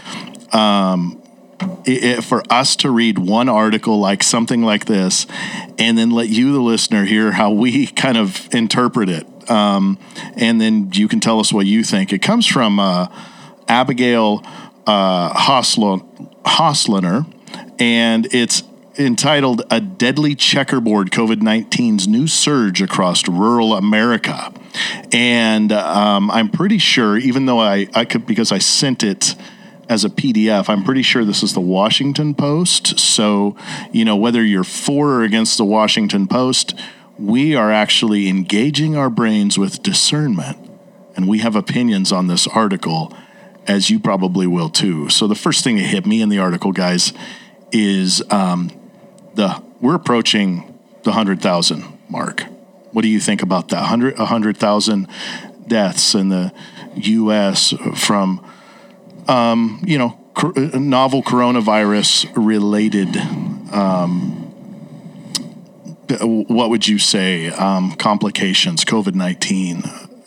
um, 0.52 1.21
i 1.86 2.14
i 2.16 2.20
for 2.20 2.42
us 2.50 2.76
to 2.76 2.90
read 2.90 3.18
one 3.18 3.48
article 3.48 3.98
like 3.98 4.22
something 4.22 4.62
like 4.62 4.86
this, 4.86 5.26
and 5.78 5.96
then 5.96 6.10
let 6.10 6.28
you, 6.28 6.52
the 6.52 6.60
listener, 6.60 7.04
hear 7.04 7.32
how 7.32 7.50
we 7.50 7.86
kind 7.86 8.16
of 8.16 8.48
interpret 8.54 9.08
it, 9.08 9.50
um, 9.50 9.98
and 10.36 10.60
then 10.60 10.90
you 10.92 11.08
can 11.08 11.20
tell 11.20 11.40
us 11.40 11.52
what 11.52 11.66
you 11.66 11.84
think. 11.84 12.12
It 12.12 12.20
comes 12.20 12.46
from 12.46 12.78
uh, 12.78 13.08
Abigail 13.68 14.44
uh, 14.86 15.32
Hauslohner, 15.34 17.26
and 17.78 18.26
it's 18.32 18.62
entitled 18.98 19.62
A 19.70 19.80
Deadly 19.80 20.34
Checkerboard 20.34 21.10
COVID 21.10 21.36
19's 21.36 22.06
New 22.06 22.26
Surge 22.26 22.82
Across 22.82 23.28
Rural 23.28 23.74
America. 23.74 24.52
And 25.12 25.72
um, 25.72 26.30
I'm 26.30 26.48
pretty 26.48 26.78
sure, 26.78 27.16
even 27.16 27.46
though 27.46 27.60
I, 27.60 27.88
I 27.94 28.04
could, 28.04 28.26
because 28.26 28.52
I 28.52 28.58
sent 28.58 29.02
it 29.02 29.34
as 29.92 30.06
a 30.06 30.08
PDF, 30.08 30.70
I'm 30.70 30.84
pretty 30.84 31.02
sure 31.02 31.22
this 31.22 31.42
is 31.42 31.52
the 31.52 31.60
Washington 31.60 32.34
Post. 32.34 32.98
So, 32.98 33.56
you 33.92 34.06
know, 34.06 34.16
whether 34.16 34.42
you're 34.42 34.64
for 34.64 35.16
or 35.16 35.22
against 35.22 35.58
the 35.58 35.66
Washington 35.66 36.26
Post, 36.26 36.74
we 37.18 37.54
are 37.54 37.70
actually 37.70 38.26
engaging 38.28 38.96
our 38.96 39.10
brains 39.10 39.58
with 39.58 39.82
discernment. 39.82 40.56
And 41.14 41.28
we 41.28 41.40
have 41.40 41.54
opinions 41.54 42.10
on 42.10 42.26
this 42.26 42.46
article, 42.46 43.14
as 43.66 43.90
you 43.90 44.00
probably 44.00 44.46
will 44.46 44.70
too. 44.70 45.10
So, 45.10 45.26
the 45.26 45.34
first 45.34 45.62
thing 45.62 45.76
that 45.76 45.82
hit 45.82 46.06
me 46.06 46.22
in 46.22 46.30
the 46.30 46.38
article, 46.38 46.72
guys, 46.72 47.12
is 47.70 48.22
um, 48.30 48.70
the 49.34 49.62
we're 49.82 49.94
approaching 49.94 50.78
the 51.02 51.12
hundred 51.12 51.42
thousand 51.42 51.84
mark. 52.08 52.44
What 52.92 53.02
do 53.02 53.08
you 53.08 53.20
think 53.20 53.42
about 53.42 53.68
that? 53.68 53.84
Hundred 53.84 54.18
a 54.18 54.24
hundred 54.24 54.56
thousand 54.56 55.06
deaths 55.68 56.14
in 56.14 56.30
the 56.30 56.50
U.S. 56.94 57.74
from 57.94 58.42
um, 59.28 59.82
you 59.86 59.98
know 59.98 60.18
cor- 60.34 60.52
novel 60.74 61.22
coronavirus 61.22 62.30
related. 62.36 63.16
Um, 63.72 64.38
what 66.20 66.68
would 66.68 66.86
you 66.86 66.98
say? 66.98 67.48
Um, 67.48 67.94
complications, 67.94 68.84
COVID 68.84 69.14
nineteen. 69.14 69.82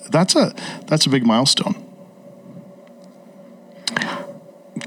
That's 0.09 0.35
a 0.35 0.53
that's 0.87 1.05
a 1.05 1.09
big 1.09 1.25
milestone. 1.25 1.75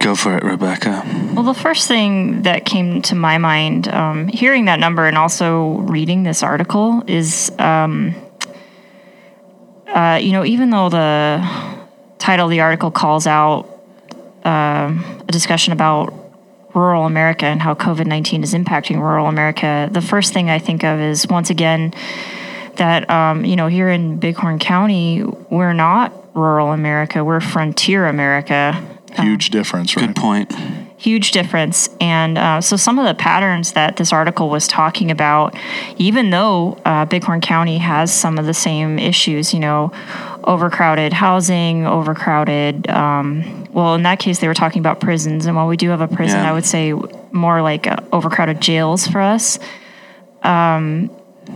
Go 0.00 0.14
for 0.14 0.36
it, 0.36 0.44
Rebecca. 0.44 1.02
Well, 1.34 1.44
the 1.44 1.54
first 1.54 1.88
thing 1.88 2.42
that 2.42 2.64
came 2.64 3.02
to 3.02 3.14
my 3.14 3.38
mind, 3.38 3.88
um, 3.88 4.28
hearing 4.28 4.66
that 4.66 4.78
number 4.78 5.06
and 5.06 5.18
also 5.18 5.78
reading 5.78 6.22
this 6.22 6.42
article, 6.42 7.02
is 7.06 7.50
um, 7.58 8.14
uh, 9.88 10.18
you 10.22 10.32
know, 10.32 10.44
even 10.44 10.70
though 10.70 10.88
the 10.88 11.42
title 12.18 12.46
of 12.46 12.50
the 12.50 12.60
article 12.60 12.90
calls 12.90 13.26
out 13.26 13.77
um, 14.48 15.04
a 15.28 15.32
discussion 15.32 15.72
about 15.72 16.14
rural 16.74 17.04
America 17.06 17.46
and 17.46 17.60
how 17.60 17.74
COVID 17.74 18.06
19 18.06 18.42
is 18.42 18.54
impacting 18.54 18.96
rural 19.00 19.26
America, 19.26 19.88
the 19.92 20.00
first 20.00 20.32
thing 20.32 20.48
I 20.48 20.58
think 20.58 20.84
of 20.84 21.00
is 21.00 21.26
once 21.28 21.50
again 21.50 21.92
that, 22.76 23.08
um, 23.10 23.44
you 23.44 23.56
know, 23.56 23.66
here 23.66 23.88
in 23.88 24.18
Bighorn 24.18 24.58
County, 24.58 25.22
we're 25.50 25.72
not 25.72 26.12
rural 26.34 26.72
America, 26.72 27.24
we're 27.24 27.40
frontier 27.40 28.06
America. 28.06 28.82
Huge 29.16 29.50
difference, 29.50 29.96
right? 29.96 30.06
Good 30.06 30.16
point. 30.16 30.52
huge 30.96 31.30
difference. 31.30 31.88
And 32.00 32.38
uh, 32.38 32.60
so, 32.60 32.76
some 32.76 32.98
of 32.98 33.06
the 33.06 33.14
patterns 33.14 33.72
that 33.72 33.96
this 33.96 34.12
article 34.12 34.48
was 34.48 34.68
talking 34.68 35.10
about, 35.10 35.56
even 35.96 36.30
though 36.30 36.80
uh, 36.84 37.04
Bighorn 37.06 37.40
County 37.40 37.78
has 37.78 38.12
some 38.12 38.38
of 38.38 38.46
the 38.46 38.54
same 38.54 38.98
issues, 38.98 39.52
you 39.54 39.60
know, 39.60 39.92
overcrowded 40.48 41.12
housing, 41.12 41.86
overcrowded. 41.86 42.88
Um, 42.88 43.66
well, 43.72 43.94
in 43.94 44.02
that 44.04 44.18
case, 44.18 44.40
they 44.40 44.48
were 44.48 44.54
talking 44.54 44.80
about 44.80 44.98
prisons. 44.98 45.44
And 45.46 45.54
while 45.54 45.68
we 45.68 45.76
do 45.76 45.90
have 45.90 46.00
a 46.00 46.08
prison, 46.08 46.40
Yeah. 46.40 46.50
I 46.50 46.52
would 46.52 46.64
say 46.64 46.94
more 47.30 47.60
like 47.60 47.86
uh, 47.86 47.98
overcrowded 48.12 48.60
jails 48.60 49.06
for 49.06 49.20
us. 49.20 49.58
Um, 50.42 51.10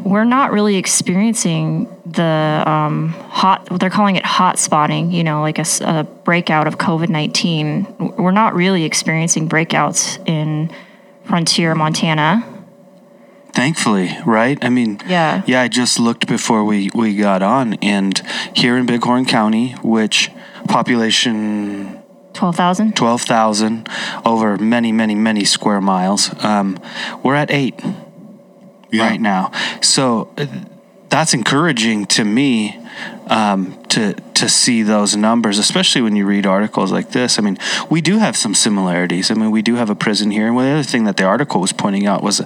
we're 0.05 0.25
not 0.25 0.53
really 0.53 0.77
experiencing 0.77 1.89
the 2.07 2.63
um, 2.67 3.09
hot 3.09 3.67
they're 3.79 3.91
calling 3.91 4.17
it 4.17 4.25
hot 4.25 4.59
spotting 4.59 5.13
you 5.13 5.23
know 5.23 5.43
like 5.43 5.59
a 5.59 6.07
breakout 6.25 6.67
of 6.67 6.79
covid-19 6.79 8.17
we're 8.19 8.31
not 8.31 8.55
really 8.55 8.85
experiencing 8.85 9.49
breakouts 9.49 10.19
in 10.27 10.71
frontier 11.25 11.75
montana 11.75 12.43
Thankfully, 13.53 14.17
right? 14.27 14.59
I 14.65 14.69
mean, 14.71 14.99
Yeah. 15.07 15.43
yeah. 15.47 15.61
I 15.63 15.69
just 15.69 15.99
looked 16.01 16.27
before 16.27 16.65
we 16.65 16.91
we 16.95 17.15
got 17.17 17.43
on, 17.43 17.75
and 17.83 18.21
here 18.55 18.77
in 18.79 18.87
Bighorn 18.87 19.25
County, 19.27 19.77
which 19.83 20.31
population 20.69 21.99
12000 22.33 22.97
twelve 22.97 23.23
thousand 23.23 23.89
over 24.25 24.57
many, 24.57 24.91
many, 24.93 25.15
many 25.15 25.45
square 25.45 25.81
miles, 25.81 26.31
um, 26.43 26.79
we're 27.23 27.35
at 27.35 27.51
eight 27.51 27.79
Yeah. 28.91 29.09
right 29.09 29.21
now. 29.21 29.51
So 29.81 30.29
uh, 30.39 30.47
that's 31.13 31.35
encouraging 31.35 32.07
to 32.07 32.25
me 32.25 32.81
um, 33.27 33.81
to 33.85 34.15
to 34.15 34.49
see 34.49 34.83
those 34.83 35.15
numbers, 35.15 35.59
especially 35.59 36.01
when 36.01 36.17
you 36.17 36.25
read 36.25 36.47
articles 36.47 36.91
like 36.91 37.11
this. 37.11 37.39
I 37.39 37.43
mean, 37.43 37.59
we 37.91 38.01
do 38.01 38.19
have 38.19 38.35
some 38.35 38.55
similarities. 38.55 39.31
I 39.31 39.35
mean, 39.35 39.51
we 39.51 39.61
do 39.61 39.75
have 39.75 39.91
a 39.91 39.95
prison 39.95 40.31
here, 40.31 40.49
and 40.49 40.57
the 40.57 40.63
other 40.63 40.83
thing 40.83 41.05
that 41.05 41.19
the 41.19 41.25
article 41.25 41.61
was 41.61 41.71
pointing 41.71 42.07
out 42.07 42.23
was 42.23 42.41
uh, 42.41 42.45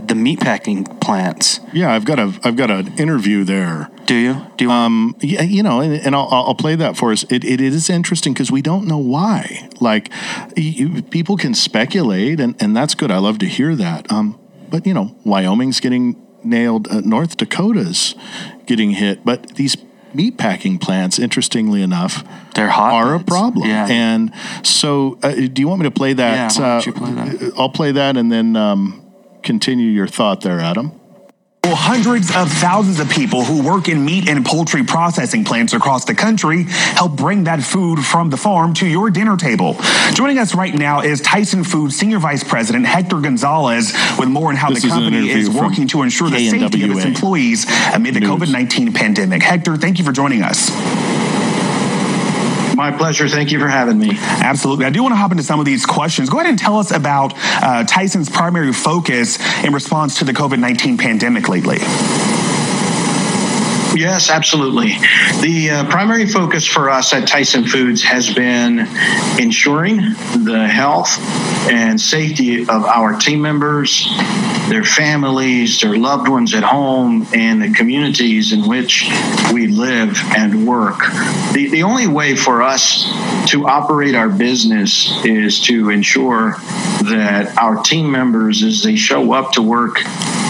the 0.00 0.14
meatpacking 0.14 1.00
plants. 1.00 1.60
Yeah, 1.72 1.90
I've 1.94 2.04
got 2.04 2.18
a 2.18 2.38
I've 2.44 2.56
got 2.56 2.70
an 2.70 2.98
interview 2.98 3.42
there. 3.44 3.90
Do 4.04 4.14
you? 4.14 4.46
Do 4.58 4.66
you? 4.66 4.70
Um, 4.70 5.16
yeah, 5.20 5.42
you 5.42 5.62
know, 5.62 5.80
and, 5.80 5.94
and 5.94 6.14
I'll, 6.14 6.28
I'll 6.30 6.54
play 6.54 6.76
that 6.76 6.94
for 6.94 7.10
us. 7.10 7.24
It, 7.30 7.42
it 7.42 7.60
is 7.62 7.88
interesting 7.88 8.34
because 8.34 8.50
we 8.50 8.60
don't 8.60 8.86
know 8.86 8.98
why. 8.98 9.70
Like, 9.80 10.10
you, 10.56 11.02
people 11.02 11.36
can 11.36 11.54
speculate, 11.54 12.38
and, 12.38 12.54
and 12.62 12.76
that's 12.76 12.94
good. 12.94 13.10
I 13.10 13.18
love 13.18 13.38
to 13.38 13.46
hear 13.46 13.74
that. 13.76 14.12
Um, 14.12 14.38
but 14.70 14.86
you 14.86 14.92
know, 14.92 15.16
Wyoming's 15.24 15.80
getting 15.80 16.27
nailed. 16.44 16.88
Uh, 16.88 17.00
North 17.00 17.36
Dakota's 17.36 18.14
getting 18.66 18.92
hit. 18.92 19.24
But 19.24 19.56
these 19.56 19.76
meatpacking 20.14 20.80
plants, 20.80 21.18
interestingly 21.18 21.82
enough, 21.82 22.24
They're 22.54 22.70
hot. 22.70 22.92
are 22.92 23.14
a 23.14 23.20
problem. 23.20 23.68
Yeah. 23.68 23.86
And 23.88 24.32
so, 24.62 25.18
uh, 25.22 25.32
do 25.34 25.60
you 25.60 25.68
want 25.68 25.80
me 25.80 25.84
to 25.84 25.90
play 25.90 26.12
that? 26.14 26.56
Yeah, 26.56 26.62
why 26.62 26.68
don't 26.82 26.86
you 26.86 26.92
uh, 26.92 26.96
play 26.96 27.36
that? 27.38 27.52
I'll 27.58 27.68
play 27.70 27.92
that, 27.92 28.16
and 28.16 28.32
then 28.32 28.56
um, 28.56 29.04
continue 29.42 29.88
your 29.88 30.06
thought 30.06 30.40
there, 30.40 30.60
Adam. 30.60 30.97
Well, 31.64 31.76
hundreds 31.76 32.34
of 32.34 32.50
thousands 32.50 33.00
of 33.00 33.10
people 33.10 33.44
who 33.44 33.62
work 33.62 33.88
in 33.88 34.04
meat 34.04 34.28
and 34.28 34.44
poultry 34.46 34.84
processing 34.84 35.44
plants 35.44 35.72
across 35.72 36.04
the 36.04 36.14
country 36.14 36.62
help 36.62 37.16
bring 37.16 37.44
that 37.44 37.62
food 37.62 37.98
from 38.04 38.30
the 38.30 38.36
farm 38.36 38.74
to 38.74 38.86
your 38.86 39.10
dinner 39.10 39.36
table. 39.36 39.76
Joining 40.14 40.38
us 40.38 40.54
right 40.54 40.72
now 40.72 41.00
is 41.00 41.20
Tyson 41.20 41.64
Foods 41.64 41.96
Senior 41.96 42.20
Vice 42.20 42.44
President 42.44 42.86
Hector 42.86 43.20
Gonzalez 43.20 43.92
with 44.18 44.28
more 44.28 44.48
on 44.48 44.56
how 44.56 44.70
This 44.70 44.82
the 44.82 44.88
company 44.88 45.18
interview 45.18 45.36
is 45.36 45.50
working 45.50 45.88
to 45.88 46.02
ensure 46.02 46.30
the 46.30 46.48
safety 46.48 46.84
of 46.84 46.90
its 46.92 47.04
employees 47.04 47.66
amid 47.92 48.14
the 48.14 48.20
COVID 48.20 48.50
19 48.50 48.92
pandemic. 48.92 49.42
Hector, 49.42 49.76
thank 49.76 49.98
you 49.98 50.04
for 50.04 50.12
joining 50.12 50.42
us. 50.42 50.70
My 52.78 52.92
pleasure. 52.92 53.26
Thank 53.26 53.50
you 53.50 53.58
for 53.58 53.66
having 53.66 53.98
me. 53.98 54.12
Absolutely. 54.12 54.84
I 54.84 54.90
do 54.90 55.02
want 55.02 55.10
to 55.10 55.16
hop 55.16 55.32
into 55.32 55.42
some 55.42 55.58
of 55.58 55.66
these 55.66 55.84
questions. 55.84 56.30
Go 56.30 56.38
ahead 56.38 56.48
and 56.48 56.56
tell 56.56 56.78
us 56.78 56.92
about 56.92 57.32
uh, 57.36 57.82
Tyson's 57.82 58.30
primary 58.30 58.72
focus 58.72 59.36
in 59.64 59.72
response 59.72 60.20
to 60.20 60.24
the 60.24 60.32
COVID 60.32 60.60
19 60.60 60.96
pandemic 60.96 61.48
lately. 61.48 61.78
Yes, 63.98 64.30
absolutely. 64.30 64.90
The 65.40 65.70
uh, 65.70 65.90
primary 65.90 66.24
focus 66.24 66.64
for 66.64 66.88
us 66.88 67.12
at 67.12 67.26
Tyson 67.26 67.64
Foods 67.64 68.00
has 68.04 68.32
been 68.32 68.86
ensuring 69.40 69.96
the 70.44 70.68
health 70.70 71.18
and 71.68 72.00
safety 72.00 72.62
of 72.62 72.84
our 72.84 73.18
team 73.18 73.42
members, 73.42 74.08
their 74.68 74.84
families, 74.84 75.80
their 75.80 75.96
loved 75.96 76.28
ones 76.28 76.54
at 76.54 76.62
home, 76.62 77.26
and 77.34 77.60
the 77.60 77.72
communities 77.72 78.52
in 78.52 78.68
which 78.68 79.10
we 79.52 79.66
live 79.66 80.16
and 80.36 80.64
work. 80.64 81.00
The, 81.52 81.68
the 81.68 81.82
only 81.82 82.06
way 82.06 82.36
for 82.36 82.62
us 82.62 83.02
to 83.48 83.66
operate 83.66 84.14
our 84.14 84.28
business 84.28 85.10
is 85.24 85.58
to 85.62 85.90
ensure 85.90 86.52
that 87.02 87.52
our 87.60 87.82
team 87.82 88.10
members, 88.12 88.62
as 88.62 88.84
they 88.84 88.94
show 88.94 89.32
up 89.32 89.52
to 89.52 89.62
work 89.62 89.96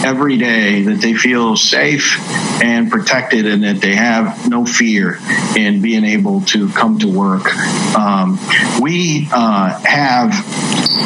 every 0.05 0.37
day, 0.37 0.83
that 0.83 1.01
they 1.01 1.13
feel 1.13 1.55
safe 1.55 2.19
and 2.61 2.91
protected 2.91 3.38
and 3.45 3.63
that 3.63 3.81
they 3.81 3.95
have 3.95 4.49
no 4.49 4.65
fear 4.65 5.19
in 5.55 5.81
being 5.81 6.05
able 6.05 6.41
to 6.41 6.69
come 6.69 6.99
to 6.99 7.07
work. 7.07 7.53
Um, 7.95 8.39
we 8.81 9.27
uh, 9.31 9.79
have 9.83 10.33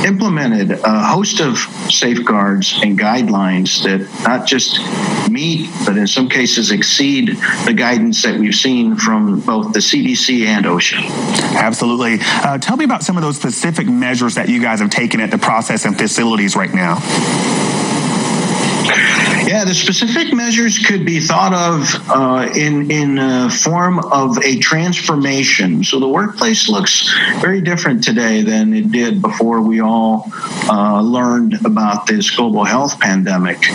implemented 0.05 0.71
a 0.71 1.03
host 1.03 1.39
of 1.39 1.57
safeguards 1.91 2.79
and 2.81 2.99
guidelines 2.99 3.83
that 3.83 4.01
not 4.23 4.45
just 4.45 4.79
meet, 5.29 5.69
but 5.85 5.97
in 5.97 6.07
some 6.07 6.29
cases 6.29 6.71
exceed 6.71 7.29
the 7.65 7.73
guidance 7.73 8.23
that 8.23 8.39
we've 8.39 8.55
seen 8.55 8.95
from 8.95 9.39
both 9.41 9.73
the 9.73 9.79
CDC 9.79 10.45
and 10.45 10.65
OSHA. 10.65 11.01
Absolutely. 11.55 12.17
Uh, 12.21 12.57
tell 12.57 12.77
me 12.77 12.85
about 12.85 13.03
some 13.03 13.17
of 13.17 13.23
those 13.23 13.37
specific 13.37 13.87
measures 13.87 14.35
that 14.35 14.49
you 14.49 14.61
guys 14.61 14.79
have 14.79 14.89
taken 14.89 15.19
at 15.19 15.31
the 15.31 15.37
processing 15.37 15.93
facilities 15.93 16.55
right 16.55 16.73
now. 16.73 16.99
Yeah, 18.85 19.65
the 19.65 19.73
specific 19.73 20.33
measures 20.33 20.79
could 20.79 21.05
be 21.05 21.19
thought 21.19 21.53
of 21.53 22.09
uh, 22.09 22.49
in 22.55 22.89
in 22.89 23.19
uh, 23.19 23.49
form 23.49 23.99
of 23.99 24.37
a 24.43 24.57
transformation. 24.59 25.83
So 25.83 25.99
the 25.99 26.07
workplace 26.07 26.69
looks 26.69 27.13
very 27.39 27.61
different 27.61 28.03
today 28.03 28.41
than 28.41 28.73
it 28.73 28.91
did 28.91 29.21
before 29.21 29.61
we 29.61 29.81
all 29.81 30.31
uh, 30.69 31.01
learned 31.01 31.65
about 31.65 32.07
this 32.07 32.31
global 32.31 32.63
health 32.63 32.99
pandemic. 32.99 33.65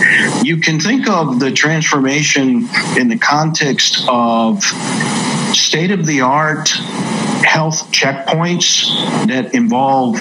You 0.43 0.57
can 0.57 0.79
think 0.79 1.07
of 1.07 1.39
the 1.39 1.51
transformation 1.51 2.67
in 2.97 3.07
the 3.07 3.17
context 3.17 4.03
of 4.07 4.63
state 5.53 5.91
of 5.91 6.05
the 6.05 6.21
art 6.21 6.69
health 7.43 7.91
checkpoints 7.91 8.87
that 9.27 9.53
involve 9.53 10.17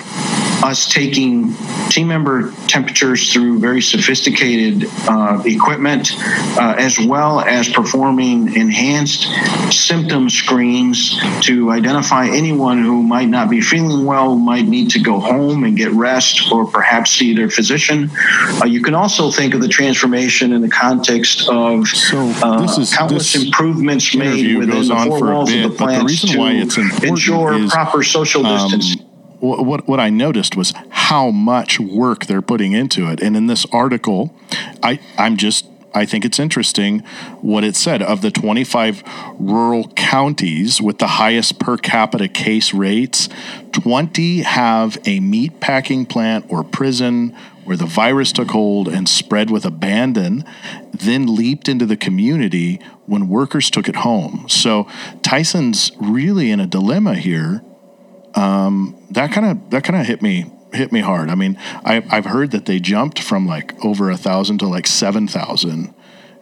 us 0.63 0.93
taking 0.93 1.55
team 1.89 2.09
member 2.09 2.53
temperatures 2.67 3.33
through 3.33 3.61
very 3.61 3.81
sophisticated 3.81 4.89
uh, 5.09 5.41
equipment, 5.47 6.11
uh, 6.59 6.75
as 6.77 6.99
well 6.99 7.41
as 7.41 7.69
performing 7.69 8.55
enhanced 8.57 9.29
symptom 9.73 10.29
screens 10.29 11.17
to 11.43 11.71
identify 11.71 12.27
anyone 12.27 12.83
who 12.83 13.03
might 13.03 13.29
not 13.29 13.49
be 13.49 13.61
feeling 13.61 14.05
well, 14.05 14.35
might 14.35 14.67
need 14.67 14.91
to 14.91 14.99
go 14.99 15.21
home 15.21 15.63
and 15.65 15.77
get 15.77 15.93
rest, 15.93 16.51
or 16.51 16.67
perhaps 16.67 17.13
see 17.13 17.35
their 17.35 17.49
physician. 17.49 18.11
Uh, 18.61 18.67
you 18.67 18.83
can 18.83 18.95
also 18.95 19.31
think 19.31 19.55
of 19.55 19.61
the 19.61 19.69
transformation 19.69 20.53
in 20.53 20.61
the 20.61 20.69
context 20.69 21.49
of 21.49 21.87
So 21.87 22.19
uh, 22.43 22.61
this 22.61 22.79
is- 22.79 22.95
countless 22.95 23.33
this 23.33 23.45
improvements 23.45 24.15
made 24.15 24.57
within 24.57 24.89
the 24.89 25.05
four 25.07 25.21
walls 25.21 25.53
of 25.55 25.63
the 25.63 25.69
but 25.79 25.99
the 25.99 26.05
reason 26.05 26.39
why 26.39 26.53
it's 26.53 26.77
ensure 27.09 27.55
is, 27.55 27.71
proper 27.71 28.03
social 28.03 28.47
um, 28.47 28.71
distancing. 28.71 29.07
what, 29.41 29.65
what 29.65 29.89
what 29.89 30.01
I 30.01 30.11
noticed 30.11 30.57
was 30.57 30.73
how 30.91 31.31
much 31.31 31.81
work 31.81 32.27
they're 32.27 32.43
putting 32.43 32.73
into 32.73 33.11
it, 33.11 33.21
and 33.21 33.37
in 33.37 33.47
this 33.47 33.67
article, 33.73 34.35
I 34.83 35.01
I'm 35.17 35.37
just 35.37 35.67
I 35.95 36.05
think 36.05 36.25
it's 36.25 36.39
interesting 36.39 37.01
what 37.41 37.65
it 37.65 37.75
said 37.75 38.03
of 38.03 38.21
the 38.21 38.31
25 38.31 39.03
rural 39.39 39.89
counties 39.97 40.81
with 40.81 40.99
the 40.99 41.07
highest 41.07 41.59
per 41.59 41.77
capita 41.77 42.29
case 42.29 42.75
rates, 42.75 43.29
20 43.73 44.43
have 44.43 44.99
a 45.07 45.21
meat 45.21 45.61
packing 45.61 46.07
plant 46.07 46.45
or 46.49 46.63
prison 46.63 47.35
where 47.69 47.77
the 47.77 47.87
virus 47.87 48.33
took 48.33 48.51
hold 48.51 48.89
and 48.89 49.09
spread 49.09 49.51
with 49.51 49.65
abandon, 49.65 50.45
then 50.93 51.37
leaped 51.37 51.69
into 51.69 51.87
the 51.87 51.97
community 51.97 52.81
when 53.07 53.29
workers 53.29 53.71
took 53.71 53.89
it 53.89 53.97
home. 53.97 54.47
So 54.49 54.89
Tyson's 55.23 55.93
really 56.01 56.51
in 56.51 56.59
a 56.59 56.67
dilemma 56.67 57.15
here 57.15 57.63
um, 58.35 58.97
that 59.11 59.33
kind 59.33 59.47
of 59.47 59.71
that 59.71 59.85
kind 59.85 60.01
of 60.01 60.07
hit 60.07 60.23
me 60.23 60.51
hit 60.73 60.93
me 60.93 61.01
hard. 61.01 61.31
I 61.31 61.35
mean, 61.35 61.59
I, 61.85 62.05
I've 62.11 62.27
heard 62.27 62.51
that 62.53 62.67
they 62.67 62.79
jumped 62.79 63.21
from 63.21 63.47
like 63.47 63.85
over 63.85 64.11
a 64.11 64.17
thousand 64.17 64.59
to 64.59 64.67
like 64.67 64.87
seven 64.87 65.27
thousand, 65.27 65.95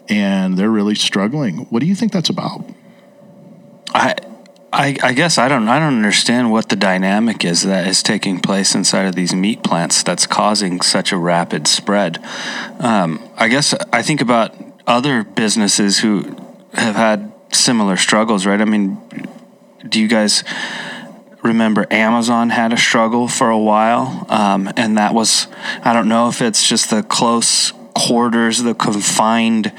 and 0.09 0.59
they're 0.59 0.71
really 0.71 0.95
struggling. 0.95 1.67
What 1.71 1.81
do 1.81 1.87
you 1.87 1.95
think 1.95 2.13
that's 2.13 2.29
about? 2.29 2.65
I, 3.95 4.15
I, 4.77 4.95
I 5.03 5.15
guess 5.15 5.39
I 5.39 5.49
don't 5.49 5.69
I 5.69 5.79
don't 5.79 5.95
understand 5.95 6.53
what 6.53 6.69
the 6.69 6.77
dynamic 6.77 7.47
is 7.47 7.63
that 7.63 7.87
is 7.87 8.03
taking 8.03 8.41
place 8.41 8.75
inside 8.75 9.07
of 9.07 9.15
these 9.15 9.35
meat 9.35 9.65
plants 9.65 10.03
that's 10.03 10.27
causing 10.27 10.83
such 10.83 11.13
a 11.13 11.17
rapid 11.17 11.67
spread. 11.67 12.23
Um, 12.79 13.27
I 13.39 13.49
guess 13.49 13.73
I 13.91 14.03
think 14.03 14.21
about 14.21 14.55
other 14.87 15.25
businesses 15.25 16.01
who 16.01 16.37
have 16.75 16.95
had 16.95 17.33
similar 17.53 17.97
struggles, 17.97 18.45
right? 18.45 18.61
I 18.61 18.67
mean, 18.67 19.01
do 19.89 19.99
you 19.99 20.09
guys 20.09 20.45
remember 21.43 21.87
Amazon 21.91 22.51
had 22.51 22.75
a 22.75 22.77
struggle 22.77 23.29
for 23.29 23.49
a 23.49 23.59
while, 23.59 24.27
um, 24.29 24.71
and 24.77 24.99
that 24.99 25.15
was 25.15 25.47
I 25.85 25.95
don't 25.95 26.09
know 26.09 26.29
if 26.29 26.43
it's 26.43 26.69
just 26.69 26.91
the 26.91 27.03
close 27.03 27.73
quarters, 27.97 28.63
the 28.63 28.75
confined 28.75 29.73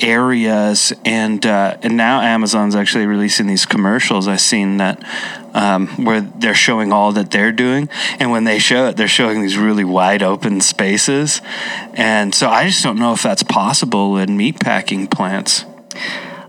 areas, 0.00 0.92
and 1.04 1.44
uh, 1.44 1.76
and 1.82 1.96
now 1.96 2.22
Amazon's 2.22 2.74
actually 2.74 3.04
releasing 3.04 3.46
these 3.46 3.66
commercials. 3.66 4.26
I've 4.26 4.40
seen 4.40 4.78
that 4.78 5.04
um, 5.52 5.86
where 6.04 6.22
they're 6.22 6.54
showing 6.54 6.92
all 6.92 7.12
that 7.12 7.30
they're 7.30 7.52
doing, 7.52 7.90
and 8.18 8.30
when 8.30 8.44
they 8.44 8.58
show 8.58 8.86
it, 8.86 8.96
they're 8.96 9.06
showing 9.06 9.42
these 9.42 9.58
really 9.58 9.84
wide 9.84 10.22
open 10.22 10.62
spaces, 10.62 11.42
and 11.92 12.34
so 12.34 12.48
I 12.48 12.66
just 12.66 12.82
don't 12.82 12.98
know 12.98 13.12
if 13.12 13.22
that's 13.22 13.42
possible 13.42 14.16
in 14.16 14.30
meatpacking 14.30 15.10
plants. 15.10 15.66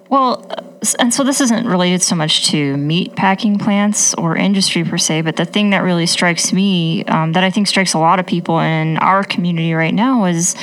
Well, 0.07 0.49
and 0.97 1.13
so 1.13 1.23
this 1.23 1.41
isn't 1.41 1.67
related 1.67 2.01
so 2.01 2.15
much 2.15 2.47
to 2.47 2.77
meat 2.77 3.15
packing 3.15 3.59
plants 3.59 4.13
or 4.13 4.37
industry 4.37 4.85
per 4.85 4.97
se, 4.97 5.21
but 5.21 5.35
the 5.35 5.45
thing 5.45 5.71
that 5.71 5.79
really 5.79 6.05
strikes 6.05 6.53
me, 6.53 7.03
um, 7.05 7.33
that 7.33 7.43
I 7.43 7.51
think 7.51 7.67
strikes 7.67 7.93
a 7.93 7.99
lot 7.99 8.19
of 8.19 8.25
people 8.25 8.59
in 8.59 8.97
our 8.97 9.23
community 9.23 9.73
right 9.73 9.93
now, 9.93 10.25
is, 10.25 10.55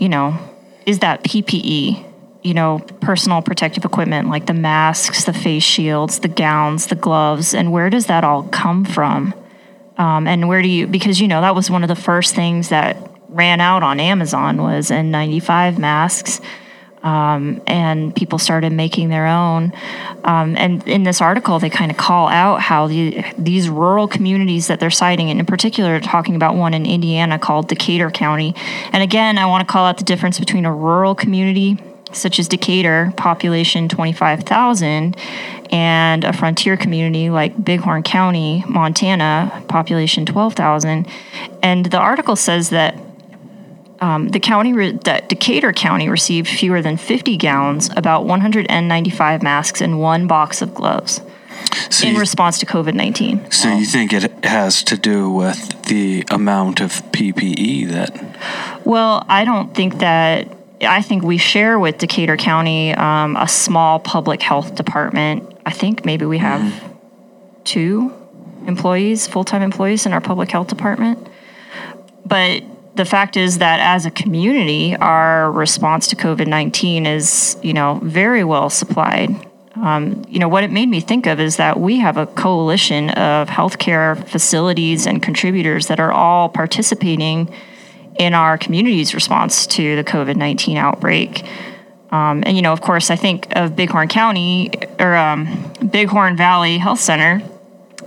you 0.00 0.08
know, 0.08 0.38
is 0.86 1.00
that 1.00 1.24
PPE, 1.24 2.04
you 2.42 2.54
know, 2.54 2.78
personal 3.00 3.42
protective 3.42 3.84
equipment 3.84 4.28
like 4.28 4.46
the 4.46 4.54
masks, 4.54 5.24
the 5.24 5.32
face 5.32 5.62
shields, 5.62 6.20
the 6.20 6.28
gowns, 6.28 6.86
the 6.86 6.94
gloves, 6.94 7.54
and 7.54 7.72
where 7.72 7.90
does 7.90 8.06
that 8.06 8.24
all 8.24 8.44
come 8.44 8.84
from? 8.84 9.34
Um, 9.96 10.26
and 10.26 10.48
where 10.48 10.62
do 10.62 10.68
you, 10.68 10.86
because, 10.86 11.20
you 11.20 11.28
know, 11.28 11.40
that 11.40 11.54
was 11.54 11.70
one 11.70 11.82
of 11.82 11.88
the 11.88 11.96
first 11.96 12.34
things 12.34 12.68
that 12.68 12.96
ran 13.28 13.60
out 13.60 13.82
on 13.82 14.00
Amazon 14.00 14.62
was 14.62 14.90
N95 14.90 15.78
masks 15.78 16.40
um, 17.02 17.62
and 17.66 18.14
people 18.14 18.38
started 18.38 18.72
making 18.72 19.08
their 19.08 19.26
own. 19.26 19.72
Um, 20.24 20.56
and 20.56 20.86
in 20.86 21.04
this 21.04 21.20
article, 21.20 21.58
they 21.58 21.70
kind 21.70 21.90
of 21.90 21.96
call 21.96 22.28
out 22.28 22.60
how 22.60 22.86
the, 22.86 23.24
these 23.36 23.68
rural 23.68 24.08
communities 24.08 24.66
that 24.66 24.80
they're 24.80 24.90
citing, 24.90 25.30
and 25.30 25.40
in 25.40 25.46
particular, 25.46 26.00
talking 26.00 26.34
about 26.34 26.54
one 26.54 26.74
in 26.74 26.86
Indiana 26.86 27.38
called 27.38 27.68
Decatur 27.68 28.10
County. 28.10 28.54
And 28.92 29.02
again, 29.02 29.38
I 29.38 29.46
want 29.46 29.66
to 29.66 29.72
call 29.72 29.86
out 29.86 29.98
the 29.98 30.04
difference 30.04 30.38
between 30.38 30.64
a 30.64 30.72
rural 30.72 31.14
community 31.14 31.78
such 32.12 32.38
as 32.38 32.48
Decatur, 32.48 33.12
population 33.16 33.88
25,000, 33.88 35.16
and 35.70 36.24
a 36.24 36.32
frontier 36.32 36.76
community 36.76 37.30
like 37.30 37.62
Bighorn 37.62 38.02
County, 38.02 38.64
Montana, 38.66 39.62
population 39.68 40.24
12,000. 40.24 41.06
And 41.62 41.86
the 41.86 41.98
article 41.98 42.36
says 42.36 42.70
that 42.70 42.96
um, 44.00 44.28
the 44.28 44.40
county, 44.40 44.72
re- 44.72 44.98
that 45.04 45.28
Decatur 45.28 45.72
County 45.72 46.08
received 46.08 46.48
fewer 46.48 46.80
than 46.82 46.96
50 46.96 47.36
gowns, 47.36 47.90
about 47.96 48.24
195 48.24 49.42
masks, 49.42 49.80
and 49.80 50.00
one 50.00 50.26
box 50.26 50.62
of 50.62 50.74
gloves 50.74 51.20
So 51.90 52.06
in 52.06 52.14
you- 52.14 52.20
response 52.20 52.58
to 52.60 52.66
COVID 52.66 52.94
19. 52.94 53.50
So 53.50 53.74
you 53.74 53.84
think 53.84 54.12
it 54.12 54.44
has 54.44 54.82
to 54.84 54.96
do 54.96 55.30
with 55.30 55.82
the 55.86 56.24
amount 56.30 56.80
of 56.80 57.02
PPE 57.12 57.88
that? 57.90 58.86
Well, 58.86 59.24
I 59.28 59.44
don't 59.44 59.74
think 59.74 59.98
that. 59.98 60.48
I 60.80 61.02
think 61.02 61.24
we 61.24 61.38
share 61.38 61.76
with 61.76 61.98
Decatur 61.98 62.36
County 62.36 62.94
um, 62.94 63.36
a 63.36 63.48
small 63.48 63.98
public 63.98 64.40
health 64.42 64.76
department. 64.76 65.52
I 65.66 65.72
think 65.72 66.04
maybe 66.04 66.24
we 66.24 66.38
have 66.38 66.62
two 67.64 68.12
employees, 68.64 69.26
full 69.26 69.42
time 69.42 69.62
employees 69.62 70.06
in 70.06 70.12
our 70.12 70.20
public 70.20 70.52
health 70.52 70.68
department. 70.68 71.26
But 72.24 72.62
the 72.98 73.04
fact 73.04 73.36
is 73.36 73.58
that 73.58 73.78
as 73.78 74.06
a 74.06 74.10
community, 74.10 74.96
our 74.96 75.52
response 75.52 76.08
to 76.08 76.16
COVID 76.16 76.48
19 76.48 77.06
is, 77.06 77.56
you 77.62 77.72
know, 77.72 78.00
very 78.02 78.42
well 78.42 78.68
supplied. 78.68 79.30
Um, 79.76 80.24
you 80.28 80.40
know, 80.40 80.48
what 80.48 80.64
it 80.64 80.72
made 80.72 80.88
me 80.88 80.98
think 81.00 81.26
of 81.26 81.38
is 81.38 81.56
that 81.58 81.78
we 81.78 81.98
have 81.98 82.16
a 82.16 82.26
coalition 82.26 83.10
of 83.10 83.48
healthcare 83.48 84.26
facilities 84.26 85.06
and 85.06 85.22
contributors 85.22 85.86
that 85.86 86.00
are 86.00 86.10
all 86.10 86.48
participating 86.48 87.54
in 88.18 88.34
our 88.34 88.58
community's 88.58 89.14
response 89.14 89.68
to 89.68 89.94
the 89.94 90.02
COVID 90.02 90.34
19 90.34 90.76
outbreak. 90.76 91.44
Um, 92.10 92.42
and, 92.44 92.56
you 92.56 92.62
know, 92.62 92.72
of 92.72 92.80
course, 92.80 93.10
I 93.10 93.16
think 93.16 93.46
of 93.54 93.76
Bighorn 93.76 94.08
County 94.08 94.72
or 94.98 95.14
um, 95.14 95.72
Bighorn 95.80 96.36
Valley 96.36 96.78
Health 96.78 96.98
Center, 96.98 97.48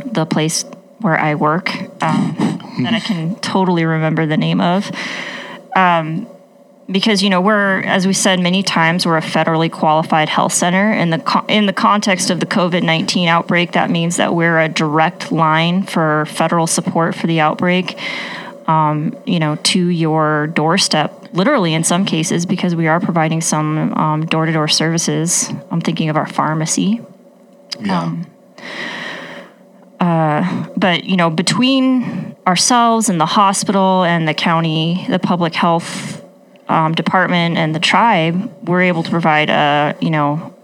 the 0.06 0.26
place 0.26 0.66
where 1.02 1.18
I 1.18 1.36
work, 1.36 1.74
um, 2.04 2.36
that 2.84 2.94
I 2.94 3.00
can 3.00 3.36
totally 3.38 3.86
remember 3.86 4.26
the 4.26 4.38
name 4.38 4.62
of. 4.62 4.92
Um, 5.76 6.28
because 6.90 7.24
you 7.24 7.30
know 7.30 7.40
we're, 7.40 7.82
as 7.82 8.06
we 8.06 8.14
said 8.14 8.40
many 8.40 8.64
times, 8.64 9.06
we're 9.06 9.18
a 9.18 9.22
federally 9.22 9.72
qualified 9.72 10.28
health 10.28 10.52
center. 10.52 10.92
In 10.92 11.10
the 11.10 11.20
co- 11.20 11.46
in 11.48 11.66
the 11.66 11.74
context 11.74 12.30
of 12.30 12.40
the 12.40 12.46
COVID 12.46 12.84
nineteen 12.84 13.28
outbreak, 13.28 13.74
that 13.74 13.90
means 13.90 14.18
that 14.18 14.36
we're 14.36 14.60
a 14.60 14.68
direct 14.68 15.32
line 15.32 15.84
for 15.84 16.26
federal 16.26 16.68
support 16.68 17.16
for 17.16 17.28
the 17.28 17.40
outbreak 17.40 17.98
um, 18.68 19.18
you 19.26 19.40
know, 19.40 19.56
to 19.58 19.88
your 19.88 20.48
doorstep, 20.48 21.30
literally 21.34 21.74
in 21.74 21.84
some 21.84 22.06
cases, 22.06 22.46
because 22.46 22.76
we 22.76 22.88
are 22.88 23.00
providing 23.00 23.42
some 23.42 23.94
um, 23.94 24.26
door-to-door 24.26 24.68
services. 24.68 25.52
I'm 25.70 25.82
thinking 25.82 26.10
of 26.10 26.18
our 26.18 26.28
pharmacy. 26.28 27.02
Yeah. 27.80 28.16
But, 30.02 31.04
you 31.04 31.16
know, 31.16 31.30
between 31.30 32.36
ourselves 32.48 33.08
and 33.08 33.22
the 33.22 33.26
hospital 33.26 34.04
and 34.04 34.28
the 34.28 34.34
county, 34.34 35.06
the 35.08 35.20
public 35.20 35.54
health 35.54 36.24
um, 36.68 36.94
department 36.94 37.58
and 37.58 37.76
the 37.76 37.80
tribe, 37.80 38.52
we're 38.68 38.82
able 38.82 39.04
to 39.04 39.10
provide 39.10 39.50
a, 39.50 39.96
you 40.02 40.10
know, 40.10 40.56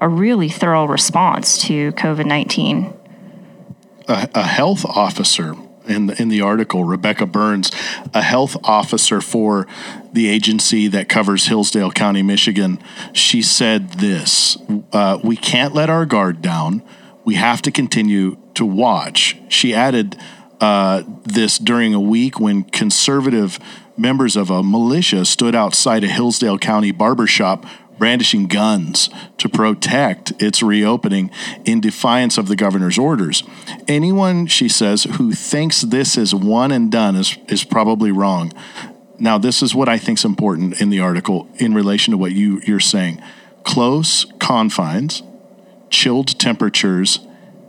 a 0.00 0.08
really 0.08 0.48
thorough 0.48 0.86
response 0.86 1.58
to 1.62 1.92
COVID-19. 1.92 2.96
a, 4.08 4.28
a 4.34 4.42
health 4.42 4.84
officer 4.84 5.54
in 5.86 6.06
the, 6.06 6.20
in 6.20 6.28
the 6.28 6.40
article, 6.40 6.84
Rebecca 6.84 7.26
Burns, 7.26 7.70
a 8.12 8.22
health 8.22 8.56
officer 8.64 9.20
for 9.20 9.66
the 10.12 10.28
agency 10.28 10.88
that 10.88 11.08
covers 11.08 11.46
Hillsdale 11.46 11.90
County, 11.90 12.22
Michigan, 12.22 12.82
she 13.12 13.42
said 13.42 13.90
this 13.94 14.56
uh, 14.92 15.18
We 15.22 15.36
can't 15.36 15.74
let 15.74 15.90
our 15.90 16.06
guard 16.06 16.42
down. 16.42 16.82
We 17.30 17.36
have 17.36 17.62
to 17.62 17.70
continue 17.70 18.38
to 18.54 18.66
watch. 18.66 19.36
She 19.48 19.72
added 19.72 20.16
uh, 20.60 21.04
this 21.22 21.58
during 21.58 21.94
a 21.94 22.00
week 22.00 22.40
when 22.40 22.64
conservative 22.64 23.60
members 23.96 24.34
of 24.34 24.50
a 24.50 24.64
militia 24.64 25.24
stood 25.24 25.54
outside 25.54 26.02
a 26.02 26.08
Hillsdale 26.08 26.58
County 26.58 26.90
barbershop 26.90 27.66
brandishing 27.98 28.48
guns 28.48 29.10
to 29.38 29.48
protect 29.48 30.32
its 30.42 30.60
reopening 30.60 31.30
in 31.64 31.80
defiance 31.80 32.36
of 32.36 32.48
the 32.48 32.56
governor's 32.56 32.98
orders. 32.98 33.44
Anyone, 33.86 34.48
she 34.48 34.68
says, 34.68 35.04
who 35.04 35.32
thinks 35.32 35.82
this 35.82 36.18
is 36.18 36.34
one 36.34 36.72
and 36.72 36.90
done 36.90 37.14
is, 37.14 37.38
is 37.46 37.62
probably 37.62 38.10
wrong. 38.10 38.52
Now, 39.20 39.38
this 39.38 39.62
is 39.62 39.72
what 39.72 39.88
I 39.88 39.98
think 39.98 40.18
is 40.18 40.24
important 40.24 40.80
in 40.80 40.90
the 40.90 40.98
article 40.98 41.48
in 41.58 41.74
relation 41.74 42.10
to 42.10 42.18
what 42.18 42.32
you, 42.32 42.60
you're 42.66 42.80
saying. 42.80 43.22
Close 43.62 44.24
confines, 44.40 45.22
chilled 45.90 46.38
temperatures, 46.38 47.20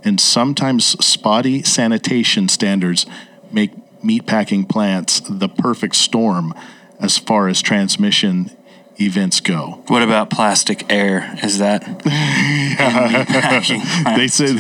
and 0.04 0.20
sometimes 0.20 0.86
spotty 1.04 1.64
sanitation 1.64 2.48
standards 2.48 3.06
make 3.52 3.72
meatpacking 4.02 4.68
plants 4.68 5.22
the 5.30 5.50
perfect 5.50 5.96
storm 5.96 6.54
as 7.00 7.18
far 7.18 7.48
as 7.48 7.62
transmission 7.62 8.52
events 9.00 9.40
go. 9.40 9.84
What 9.88 10.04
about 10.04 10.30
plastic 10.30 10.92
air? 10.92 11.38
Is 11.44 11.60
that? 11.60 11.84
they 14.16 14.28
said 14.28 14.58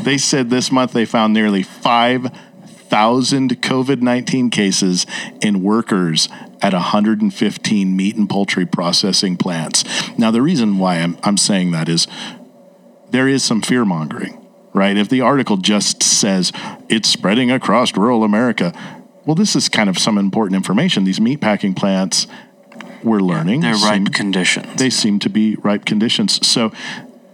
they 0.04 0.18
said 0.18 0.50
this 0.50 0.70
month 0.70 0.92
they 0.92 1.04
found 1.04 1.34
nearly 1.34 1.62
five 1.62 2.30
thousand 2.64 3.60
COVID 3.60 4.00
nineteen 4.00 4.50
cases 4.50 5.06
in 5.40 5.62
workers 5.62 6.28
at 6.60 6.72
115 6.72 7.96
meat 7.96 8.16
and 8.16 8.28
poultry 8.28 8.66
processing 8.66 9.36
plants. 9.36 9.84
Now, 10.18 10.32
the 10.32 10.42
reason 10.42 10.78
why 10.78 10.96
I'm, 10.96 11.16
I'm 11.22 11.36
saying 11.36 11.70
that 11.70 11.88
is 11.88 12.08
there 13.10 13.28
is 13.28 13.42
some 13.42 13.62
fear 13.62 13.84
mongering, 13.84 14.44
right? 14.72 14.96
If 14.96 15.08
the 15.08 15.20
article 15.20 15.56
just 15.56 16.02
says 16.02 16.52
it's 16.88 17.08
spreading 17.08 17.50
across 17.50 17.96
rural 17.96 18.24
America, 18.24 18.72
well, 19.24 19.34
this 19.34 19.54
is 19.56 19.68
kind 19.68 19.88
of 19.88 19.98
some 19.98 20.18
important 20.18 20.56
information. 20.56 21.04
These 21.04 21.20
meat 21.20 21.40
packing 21.40 21.74
plants, 21.74 22.26
we're 23.02 23.20
learning, 23.20 23.60
They're 23.60 23.74
seem- 23.74 24.04
ripe 24.04 24.12
conditions. 24.14 24.74
they 24.76 24.90
seem 24.90 25.18
to 25.20 25.28
be 25.30 25.56
ripe 25.56 25.84
conditions. 25.84 26.46
So, 26.46 26.72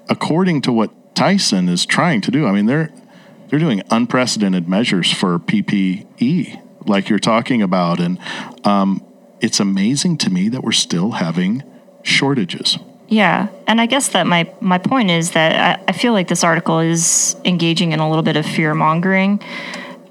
according 0.08 0.62
to 0.62 0.72
what 0.72 0.90
Tyson 1.14 1.68
is 1.68 1.86
trying 1.86 2.20
to 2.22 2.30
do, 2.30 2.46
I 2.46 2.52
mean, 2.52 2.66
they're 2.66 2.86
they're 2.86 3.04
they're 3.48 3.58
doing 3.60 3.82
unprecedented 3.90 4.68
measures 4.68 5.12
for 5.12 5.38
PPE, 5.38 6.60
like 6.88 7.08
you're 7.08 7.18
talking 7.20 7.62
about, 7.62 8.00
and 8.00 8.18
um, 8.64 9.04
it's 9.40 9.60
amazing 9.60 10.18
to 10.18 10.30
me 10.30 10.48
that 10.48 10.62
we're 10.64 10.72
still 10.72 11.12
having 11.12 11.62
shortages. 12.02 12.78
Yeah, 13.14 13.46
and 13.68 13.80
I 13.80 13.86
guess 13.86 14.08
that 14.08 14.26
my 14.26 14.52
my 14.60 14.78
point 14.78 15.08
is 15.08 15.30
that 15.32 15.78
I, 15.78 15.84
I 15.86 15.92
feel 15.92 16.12
like 16.12 16.26
this 16.26 16.42
article 16.42 16.80
is 16.80 17.36
engaging 17.44 17.92
in 17.92 18.00
a 18.00 18.08
little 18.08 18.24
bit 18.24 18.34
of 18.34 18.44
fear 18.44 18.74
mongering. 18.74 19.40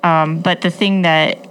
Um, 0.03 0.39
but 0.39 0.61
the 0.61 0.69
thing 0.69 1.01
that 1.01 1.45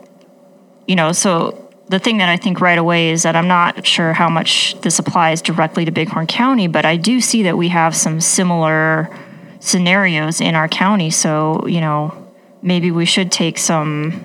you 0.87 0.97
know, 0.97 1.13
so 1.13 1.71
the 1.91 1.99
thing 1.99 2.17
that 2.19 2.31
I 2.31 2.39
think 2.39 2.63
right 2.63 2.79
away 2.79 3.11
is 3.11 3.25
that 3.25 3.37
I'm 3.37 3.49
not 3.49 3.87
sure 3.87 4.15
how 4.15 4.31
much 4.31 4.81
this 4.81 4.99
applies 4.99 5.43
directly 5.43 5.85
to 5.85 5.93
Bighorn 5.93 6.27
County, 6.27 6.69
but 6.69 6.87
I 6.87 6.97
do 6.97 7.21
see 7.21 7.43
that 7.43 7.59
we 7.59 7.69
have 7.69 7.95
some 7.95 8.19
similar 8.23 9.15
scenarios 9.61 10.41
in 10.41 10.55
our 10.55 10.69
county. 10.69 11.11
So, 11.11 11.67
you 11.67 11.83
know, 11.83 12.33
maybe 12.63 12.91
we 12.91 13.05
should 13.05 13.31
take 13.31 13.59
some 13.59 14.25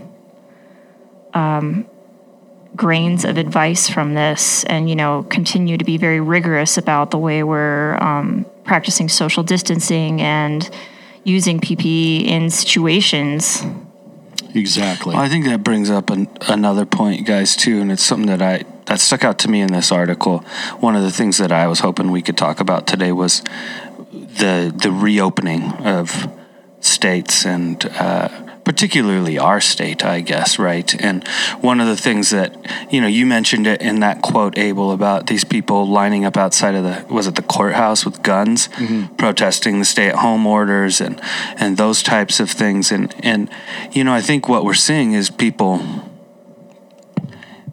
um, 1.34 1.90
grains 2.78 3.26
of 3.26 3.38
advice 3.38 3.90
from 3.90 4.14
this 4.14 4.64
and, 4.66 4.90
you 4.90 4.96
know, 4.96 5.24
continue 5.24 5.78
to 5.78 5.84
be 5.84 5.98
very 5.98 6.22
rigorous 6.22 6.78
about 6.78 7.12
the 7.12 7.18
way 7.18 7.44
we're 7.44 7.96
um, 7.96 8.46
practicing 8.64 9.10
social 9.10 9.44
distancing 9.44 10.22
and 10.22 10.70
using 11.24 11.60
PPE 11.60 12.26
in 12.26 12.50
situations 12.50 13.66
Exactly. 14.58 15.14
Well, 15.14 15.24
I 15.24 15.30
think 15.30 15.46
that 15.46 15.64
brings 15.64 15.90
up 15.90 16.10
an, 16.10 16.28
another 16.48 16.86
point, 16.86 17.26
guys, 17.26 17.56
too, 17.56 17.80
and 17.80 17.92
it's 17.92 18.04
something 18.04 18.28
that 18.28 18.42
I 18.42 18.64
that 18.86 19.00
stuck 19.00 19.24
out 19.24 19.40
to 19.40 19.50
me 19.50 19.62
in 19.62 19.72
this 19.72 19.92
article. 19.92 20.40
One 20.80 20.96
of 20.96 21.04
the 21.04 21.12
things 21.12 21.38
that 21.38 21.52
I 21.52 21.68
was 21.68 21.80
hoping 21.80 22.12
we 22.12 22.22
could 22.22 22.38
talk 22.38 22.60
about 22.60 22.88
today 22.88 23.12
was 23.12 23.44
the 24.12 24.74
the 24.76 24.92
reopening 24.92 25.74
of 25.86 26.32
states 26.80 27.46
and 27.46 27.84
uh, 28.00 28.30
particularly 28.68 29.40
our 29.40 29.62
state, 29.62 30.04
I 30.04 30.20
guess, 30.20 30.60
right? 30.60 30.94
And 31.02 31.26
one 31.62 31.80
of 31.80 31.88
the 31.88 31.96
things 31.96 32.32
that 32.32 32.54
you 32.92 33.00
know, 33.00 33.08
you 33.08 33.26
mentioned 33.26 33.66
it 33.66 33.82
in 33.82 34.02
that 34.02 34.22
quote, 34.22 34.58
Abel, 34.58 34.92
about 34.92 35.28
these 35.28 35.46
people 35.46 35.88
lining 35.88 36.26
up 36.26 36.36
outside 36.36 36.76
of 36.76 36.84
the 36.84 37.06
was 37.10 37.28
it 37.28 37.36
the 37.36 37.42
courthouse 37.44 38.04
with 38.04 38.22
guns, 38.24 38.68
mm-hmm. 38.68 39.16
protesting 39.16 39.80
the 39.80 39.86
stay-at-home 39.86 40.46
orders 40.46 41.00
and 41.00 41.22
and 41.56 41.78
those 41.78 42.04
types 42.04 42.42
of 42.42 42.52
things. 42.52 42.92
And 42.92 43.16
and 43.24 43.50
you 43.94 44.04
know, 44.04 44.14
I 44.14 44.20
think 44.20 44.50
what 44.50 44.66
we're 44.66 44.74
seeing 44.74 45.14
is 45.14 45.30
people 45.30 45.82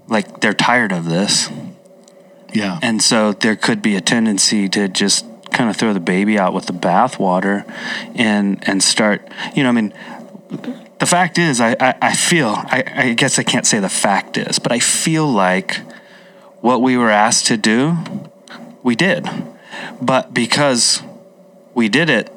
like 0.07 0.43
they're 0.43 0.55
tired 0.55 0.93
of 0.93 1.07
this. 1.07 1.51
Yeah. 2.53 2.79
And 2.83 3.03
so 3.03 3.33
there 3.33 3.57
could 3.57 3.83
be 3.83 3.97
a 3.97 4.01
tendency 4.01 4.69
to 4.69 4.87
just 4.87 5.27
kind 5.51 5.69
of 5.69 5.77
throw 5.77 5.93
the 5.93 5.99
baby 5.99 6.39
out 6.39 6.55
with 6.55 6.67
the 6.67 6.73
bathwater 6.73 7.65
and 8.15 8.63
and 8.69 8.83
start 8.83 9.29
you 9.55 9.63
know 9.63 9.69
i 9.69 9.73
mean 9.73 9.95
the 11.05 11.11
fact 11.11 11.37
is, 11.37 11.61
I, 11.61 11.77
I, 11.79 11.95
I 12.01 12.15
feel, 12.15 12.49
I, 12.49 12.83
I 12.97 13.13
guess 13.13 13.39
I 13.39 13.43
can't 13.43 13.67
say 13.67 13.79
the 13.79 13.91
fact 13.91 14.39
is, 14.39 14.59
but 14.59 14.73
I 14.73 14.79
feel 14.79 15.31
like 15.31 15.77
what 16.63 16.81
we 16.81 16.97
were 16.97 17.11
asked 17.11 17.45
to 17.49 17.59
do, 17.59 17.99
we 18.83 18.97
did. 18.97 19.29
But 20.01 20.33
because 20.33 21.03
we 21.75 21.91
did 21.91 22.09
it, 22.09 22.33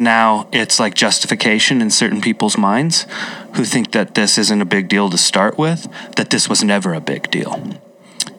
now 0.00 0.48
it's 0.50 0.80
like 0.80 0.94
justification 0.94 1.80
in 1.80 1.90
certain 1.90 2.20
people's 2.20 2.58
minds 2.58 3.06
who 3.54 3.64
think 3.64 3.92
that 3.92 4.16
this 4.16 4.36
isn't 4.36 4.60
a 4.60 4.64
big 4.64 4.88
deal 4.88 5.08
to 5.10 5.16
start 5.16 5.56
with, 5.56 5.86
that 6.16 6.30
this 6.30 6.48
was 6.48 6.64
never 6.64 6.94
a 6.94 7.00
big 7.00 7.30
deal. 7.30 7.78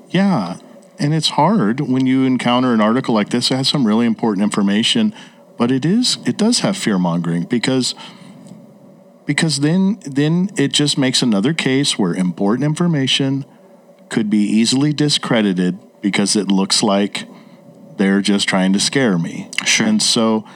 Yeah. 0.09 0.57
And 0.99 1.13
it's 1.13 1.29
hard 1.29 1.79
when 1.79 2.05
you 2.05 2.25
encounter 2.25 2.73
an 2.73 2.81
article 2.81 3.15
like 3.15 3.29
this. 3.29 3.49
It 3.49 3.55
has 3.55 3.69
some 3.69 3.87
really 3.87 4.05
important 4.05 4.43
information, 4.43 5.15
but 5.55 5.71
it 5.71 5.85
is, 5.85 6.17
it 6.25 6.35
does 6.35 6.59
have 6.59 6.75
fear 6.75 6.99
mongering 6.99 7.43
because 7.43 7.95
because 9.29 9.59
then 9.59 9.99
then 10.07 10.49
it 10.57 10.73
just 10.73 10.97
makes 10.97 11.21
another 11.21 11.53
case 11.53 11.99
where 11.99 12.15
important 12.15 12.65
information 12.65 13.45
could 14.09 14.27
be 14.27 14.39
easily 14.39 14.91
discredited 14.91 15.77
because 16.01 16.35
it 16.35 16.47
looks 16.47 16.81
like 16.81 17.27
they're 17.97 18.21
just 18.21 18.49
trying 18.49 18.73
to 18.73 18.79
scare 18.79 19.19
me. 19.19 19.51
Sure. 19.65 19.85
And 19.85 20.01
so 20.01 20.47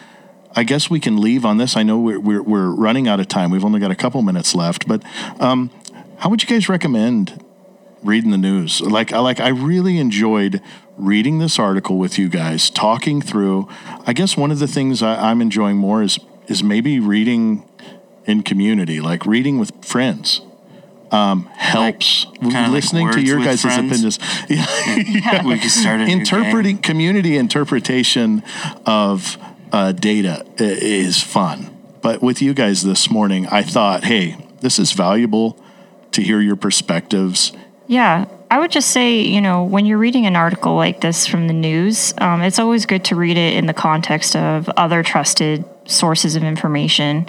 I 0.56 0.64
guess 0.64 0.90
we 0.90 1.00
can 1.00 1.22
leave 1.22 1.46
on 1.46 1.58
this. 1.60 1.78
I 1.78 1.84
know 1.84 2.00
we're, 2.00 2.20
we're, 2.20 2.42
we're 2.42 2.70
running 2.72 3.08
out 3.08 3.20
of 3.20 3.28
time. 3.28 3.52
We've 3.52 3.64
only 3.64 3.80
got 3.80 3.92
a 3.92 3.96
couple 3.96 4.20
minutes 4.24 4.56
left, 4.56 4.88
but 4.88 5.04
um, 5.40 5.70
how 6.18 6.32
would 6.32 6.42
you 6.42 6.50
guys 6.50 6.68
recommend 6.68 7.46
reading 8.02 8.32
the 8.32 8.40
news? 8.40 8.82
Like, 8.82 9.14
I 9.14 9.20
like 9.20 9.40
I 9.40 9.50
really 9.50 10.00
enjoyed 10.00 10.64
reading 10.98 11.38
this 11.38 11.60
article 11.60 12.00
with 12.00 12.18
you 12.18 12.28
guys, 12.28 12.72
talking 12.72 13.22
through. 13.22 13.70
I 14.08 14.14
guess 14.14 14.36
one 14.36 14.50
of 14.50 14.58
the 14.58 14.68
things 14.68 15.04
I, 15.04 15.30
I'm 15.30 15.42
enjoying 15.42 15.78
more 15.78 16.02
is 16.02 16.18
is 16.48 16.64
maybe 16.64 17.00
reading 17.00 17.70
in 18.26 18.44
community, 18.44 19.00
like 19.00 19.26
reading 19.26 19.60
with 19.60 19.84
friends. 19.84 20.42
Um, 21.12 21.46
helps 21.46 22.26
like, 22.42 22.72
listening 22.72 23.06
like 23.06 23.16
to 23.18 23.22
your 23.22 23.38
guys' 23.38 23.62
friends. 23.62 23.92
opinions. 23.92 24.20
Yeah. 24.50 24.66
yeah. 24.96 25.46
We 25.46 25.60
can 25.60 25.70
start 25.70 26.02
interpreting 26.02 26.80
community 26.80 27.38
interpretation 27.38 28.42
of 28.88 29.38
uh, 29.72 29.92
data 29.92 30.44
is 30.58 31.22
fun. 31.22 31.70
But 32.02 32.24
with 32.24 32.42
you 32.42 32.56
guys 32.56 32.82
this 32.82 33.12
morning, 33.12 33.46
I 33.48 33.62
thought, 33.62 34.06
hey, 34.06 34.38
this 34.62 34.80
is 34.80 34.92
valuable 34.94 35.58
to 36.14 36.22
hear 36.22 36.42
your 36.42 36.56
perspectives. 36.56 37.54
Yeah, 37.88 38.26
I 38.50 38.60
would 38.60 38.72
just 38.72 38.92
say, 38.92 39.22
you 39.22 39.42
know, 39.42 39.64
when 39.64 39.86
you're 39.86 39.98
reading 39.98 40.26
an 40.26 40.36
article 40.36 40.76
like 40.76 41.02
this 41.02 41.26
from 41.26 41.48
the 41.48 41.54
news, 41.54 42.14
um, 42.20 42.42
it's 42.44 42.60
always 42.60 42.86
good 42.86 43.04
to 43.06 43.16
read 43.16 43.36
it 43.36 43.56
in 43.56 43.66
the 43.66 43.74
context 43.74 44.36
of 44.36 44.70
other 44.70 45.02
trusted 45.02 45.66
sources 45.86 46.36
of 46.36 46.44
information. 46.44 47.28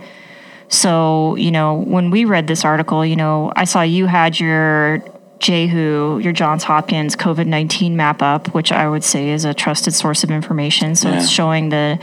So, 0.75 1.37
you 1.37 1.51
know, 1.51 1.75
when 1.75 2.11
we 2.11 2.25
read 2.25 2.47
this 2.49 2.65
article, 2.65 3.07
you 3.07 3.17
know, 3.17 3.53
I 3.55 3.65
saw 3.65 3.83
you 3.83 4.07
had 4.07 4.41
your 4.41 5.05
Jehu, 5.39 6.19
your 6.19 6.33
Johns 6.33 6.65
Hopkins 6.65 7.15
COVID 7.17 7.47
19 7.47 7.97
map 7.97 8.23
up, 8.23 8.53
which 8.55 8.73
I 8.73 8.89
would 8.89 9.05
say 9.05 9.31
is 9.31 9.45
a 9.45 9.55
trusted 9.55 9.95
source 9.95 10.25
of 10.25 10.31
information. 10.31 10.97
So 10.97 11.09
yeah. 11.09 11.19
it's 11.19 11.29
showing 11.29 11.69
the 11.69 11.99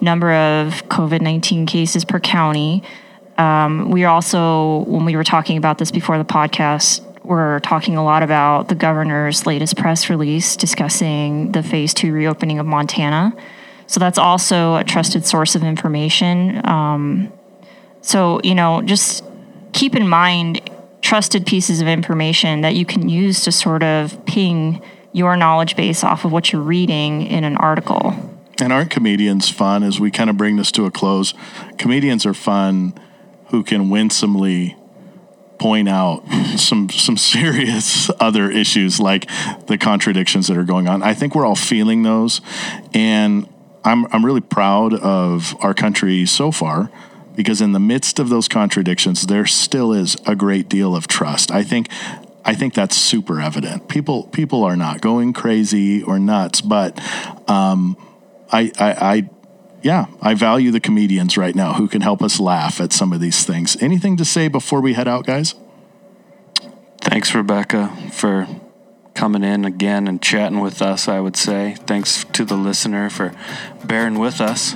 number 0.00 0.32
of 0.32 0.88
COVID 0.88 1.20
19 1.20 1.66
cases 1.66 2.04
per 2.04 2.18
county. 2.18 2.82
Um, 3.38 3.90
we 3.90 4.04
also, 4.04 4.84
when 4.84 5.04
we 5.04 5.14
were 5.14 5.24
talking 5.24 5.56
about 5.56 5.78
this 5.78 5.90
before 5.90 6.18
the 6.18 6.24
podcast, 6.24 7.02
we're 7.22 7.60
talking 7.60 7.96
a 7.96 8.04
lot 8.04 8.22
about 8.22 8.68
the 8.68 8.74
governor's 8.74 9.46
latest 9.46 9.76
press 9.76 10.08
release 10.08 10.56
discussing 10.56 11.52
the 11.52 11.62
phase 11.62 11.92
two 11.92 12.12
reopening 12.12 12.58
of 12.58 12.66
Montana. 12.66 13.36
So 13.88 14.00
that's 14.00 14.18
also 14.18 14.76
a 14.76 14.84
trusted 14.84 15.24
source 15.26 15.54
of 15.54 15.62
information. 15.62 16.66
Um, 16.66 17.32
so, 18.06 18.40
you 18.44 18.54
know, 18.54 18.82
just 18.82 19.24
keep 19.72 19.96
in 19.96 20.08
mind 20.08 20.70
trusted 21.02 21.44
pieces 21.44 21.80
of 21.80 21.88
information 21.88 22.60
that 22.60 22.76
you 22.76 22.86
can 22.86 23.08
use 23.08 23.42
to 23.42 23.52
sort 23.52 23.82
of 23.82 24.24
ping 24.26 24.80
your 25.10 25.36
knowledge 25.36 25.74
base 25.74 26.04
off 26.04 26.24
of 26.24 26.30
what 26.30 26.52
you're 26.52 26.62
reading 26.62 27.22
in 27.26 27.42
an 27.42 27.56
article. 27.56 28.14
And 28.60 28.72
aren't 28.72 28.92
comedians 28.92 29.50
fun 29.50 29.82
as 29.82 29.98
we 29.98 30.12
kind 30.12 30.30
of 30.30 30.36
bring 30.36 30.54
this 30.54 30.70
to 30.72 30.84
a 30.84 30.90
close? 30.90 31.34
Comedians 31.78 32.24
are 32.24 32.32
fun 32.32 32.94
who 33.46 33.64
can 33.64 33.90
winsomely 33.90 34.76
point 35.58 35.88
out 35.88 36.22
some 36.56 36.88
some 36.88 37.16
serious 37.16 38.08
other 38.20 38.52
issues 38.52 39.00
like 39.00 39.28
the 39.66 39.76
contradictions 39.78 40.46
that 40.46 40.56
are 40.56 40.64
going 40.64 40.86
on. 40.86 41.02
I 41.02 41.12
think 41.12 41.34
we're 41.34 41.46
all 41.46 41.56
feeling 41.56 42.04
those 42.04 42.40
and 42.94 43.48
I'm 43.84 44.06
I'm 44.12 44.24
really 44.24 44.40
proud 44.40 44.94
of 44.94 45.56
our 45.60 45.74
country 45.74 46.24
so 46.24 46.52
far 46.52 46.90
because 47.36 47.60
in 47.60 47.72
the 47.72 47.80
midst 47.80 48.18
of 48.18 48.28
those 48.28 48.48
contradictions, 48.48 49.26
there 49.26 49.46
still 49.46 49.92
is 49.92 50.16
a 50.26 50.34
great 50.34 50.68
deal 50.68 50.96
of 50.96 51.06
trust. 51.06 51.52
I 51.52 51.62
think 51.62 51.88
I 52.44 52.54
think 52.54 52.74
that's 52.74 52.96
super 52.96 53.40
evident. 53.40 53.88
People 53.88 54.24
people 54.28 54.64
are 54.64 54.76
not 54.76 55.00
going 55.00 55.32
crazy 55.32 56.02
or 56.02 56.18
nuts, 56.18 56.60
but 56.60 56.98
um, 57.48 57.96
I, 58.50 58.72
I, 58.78 58.92
I 58.92 59.30
yeah, 59.82 60.06
I 60.22 60.34
value 60.34 60.70
the 60.70 60.80
comedians 60.80 61.36
right 61.36 61.54
now 61.54 61.74
who 61.74 61.88
can 61.88 62.00
help 62.02 62.22
us 62.22 62.40
laugh 62.40 62.80
at 62.80 62.92
some 62.92 63.12
of 63.12 63.20
these 63.20 63.44
things. 63.44 63.80
Anything 63.82 64.16
to 64.16 64.24
say 64.24 64.48
before 64.48 64.80
we 64.80 64.94
head 64.94 65.08
out, 65.08 65.26
guys? 65.26 65.54
Thanks, 67.00 67.34
Rebecca, 67.34 67.96
for 68.12 68.48
coming 69.14 69.42
in 69.42 69.64
again 69.64 70.06
and 70.06 70.22
chatting 70.22 70.60
with 70.60 70.80
us. 70.82 71.08
I 71.08 71.20
would 71.20 71.36
say 71.36 71.76
thanks 71.86 72.24
to 72.32 72.44
the 72.44 72.56
listener 72.56 73.10
for 73.10 73.32
bearing 73.84 74.18
with 74.18 74.40
us. 74.40 74.74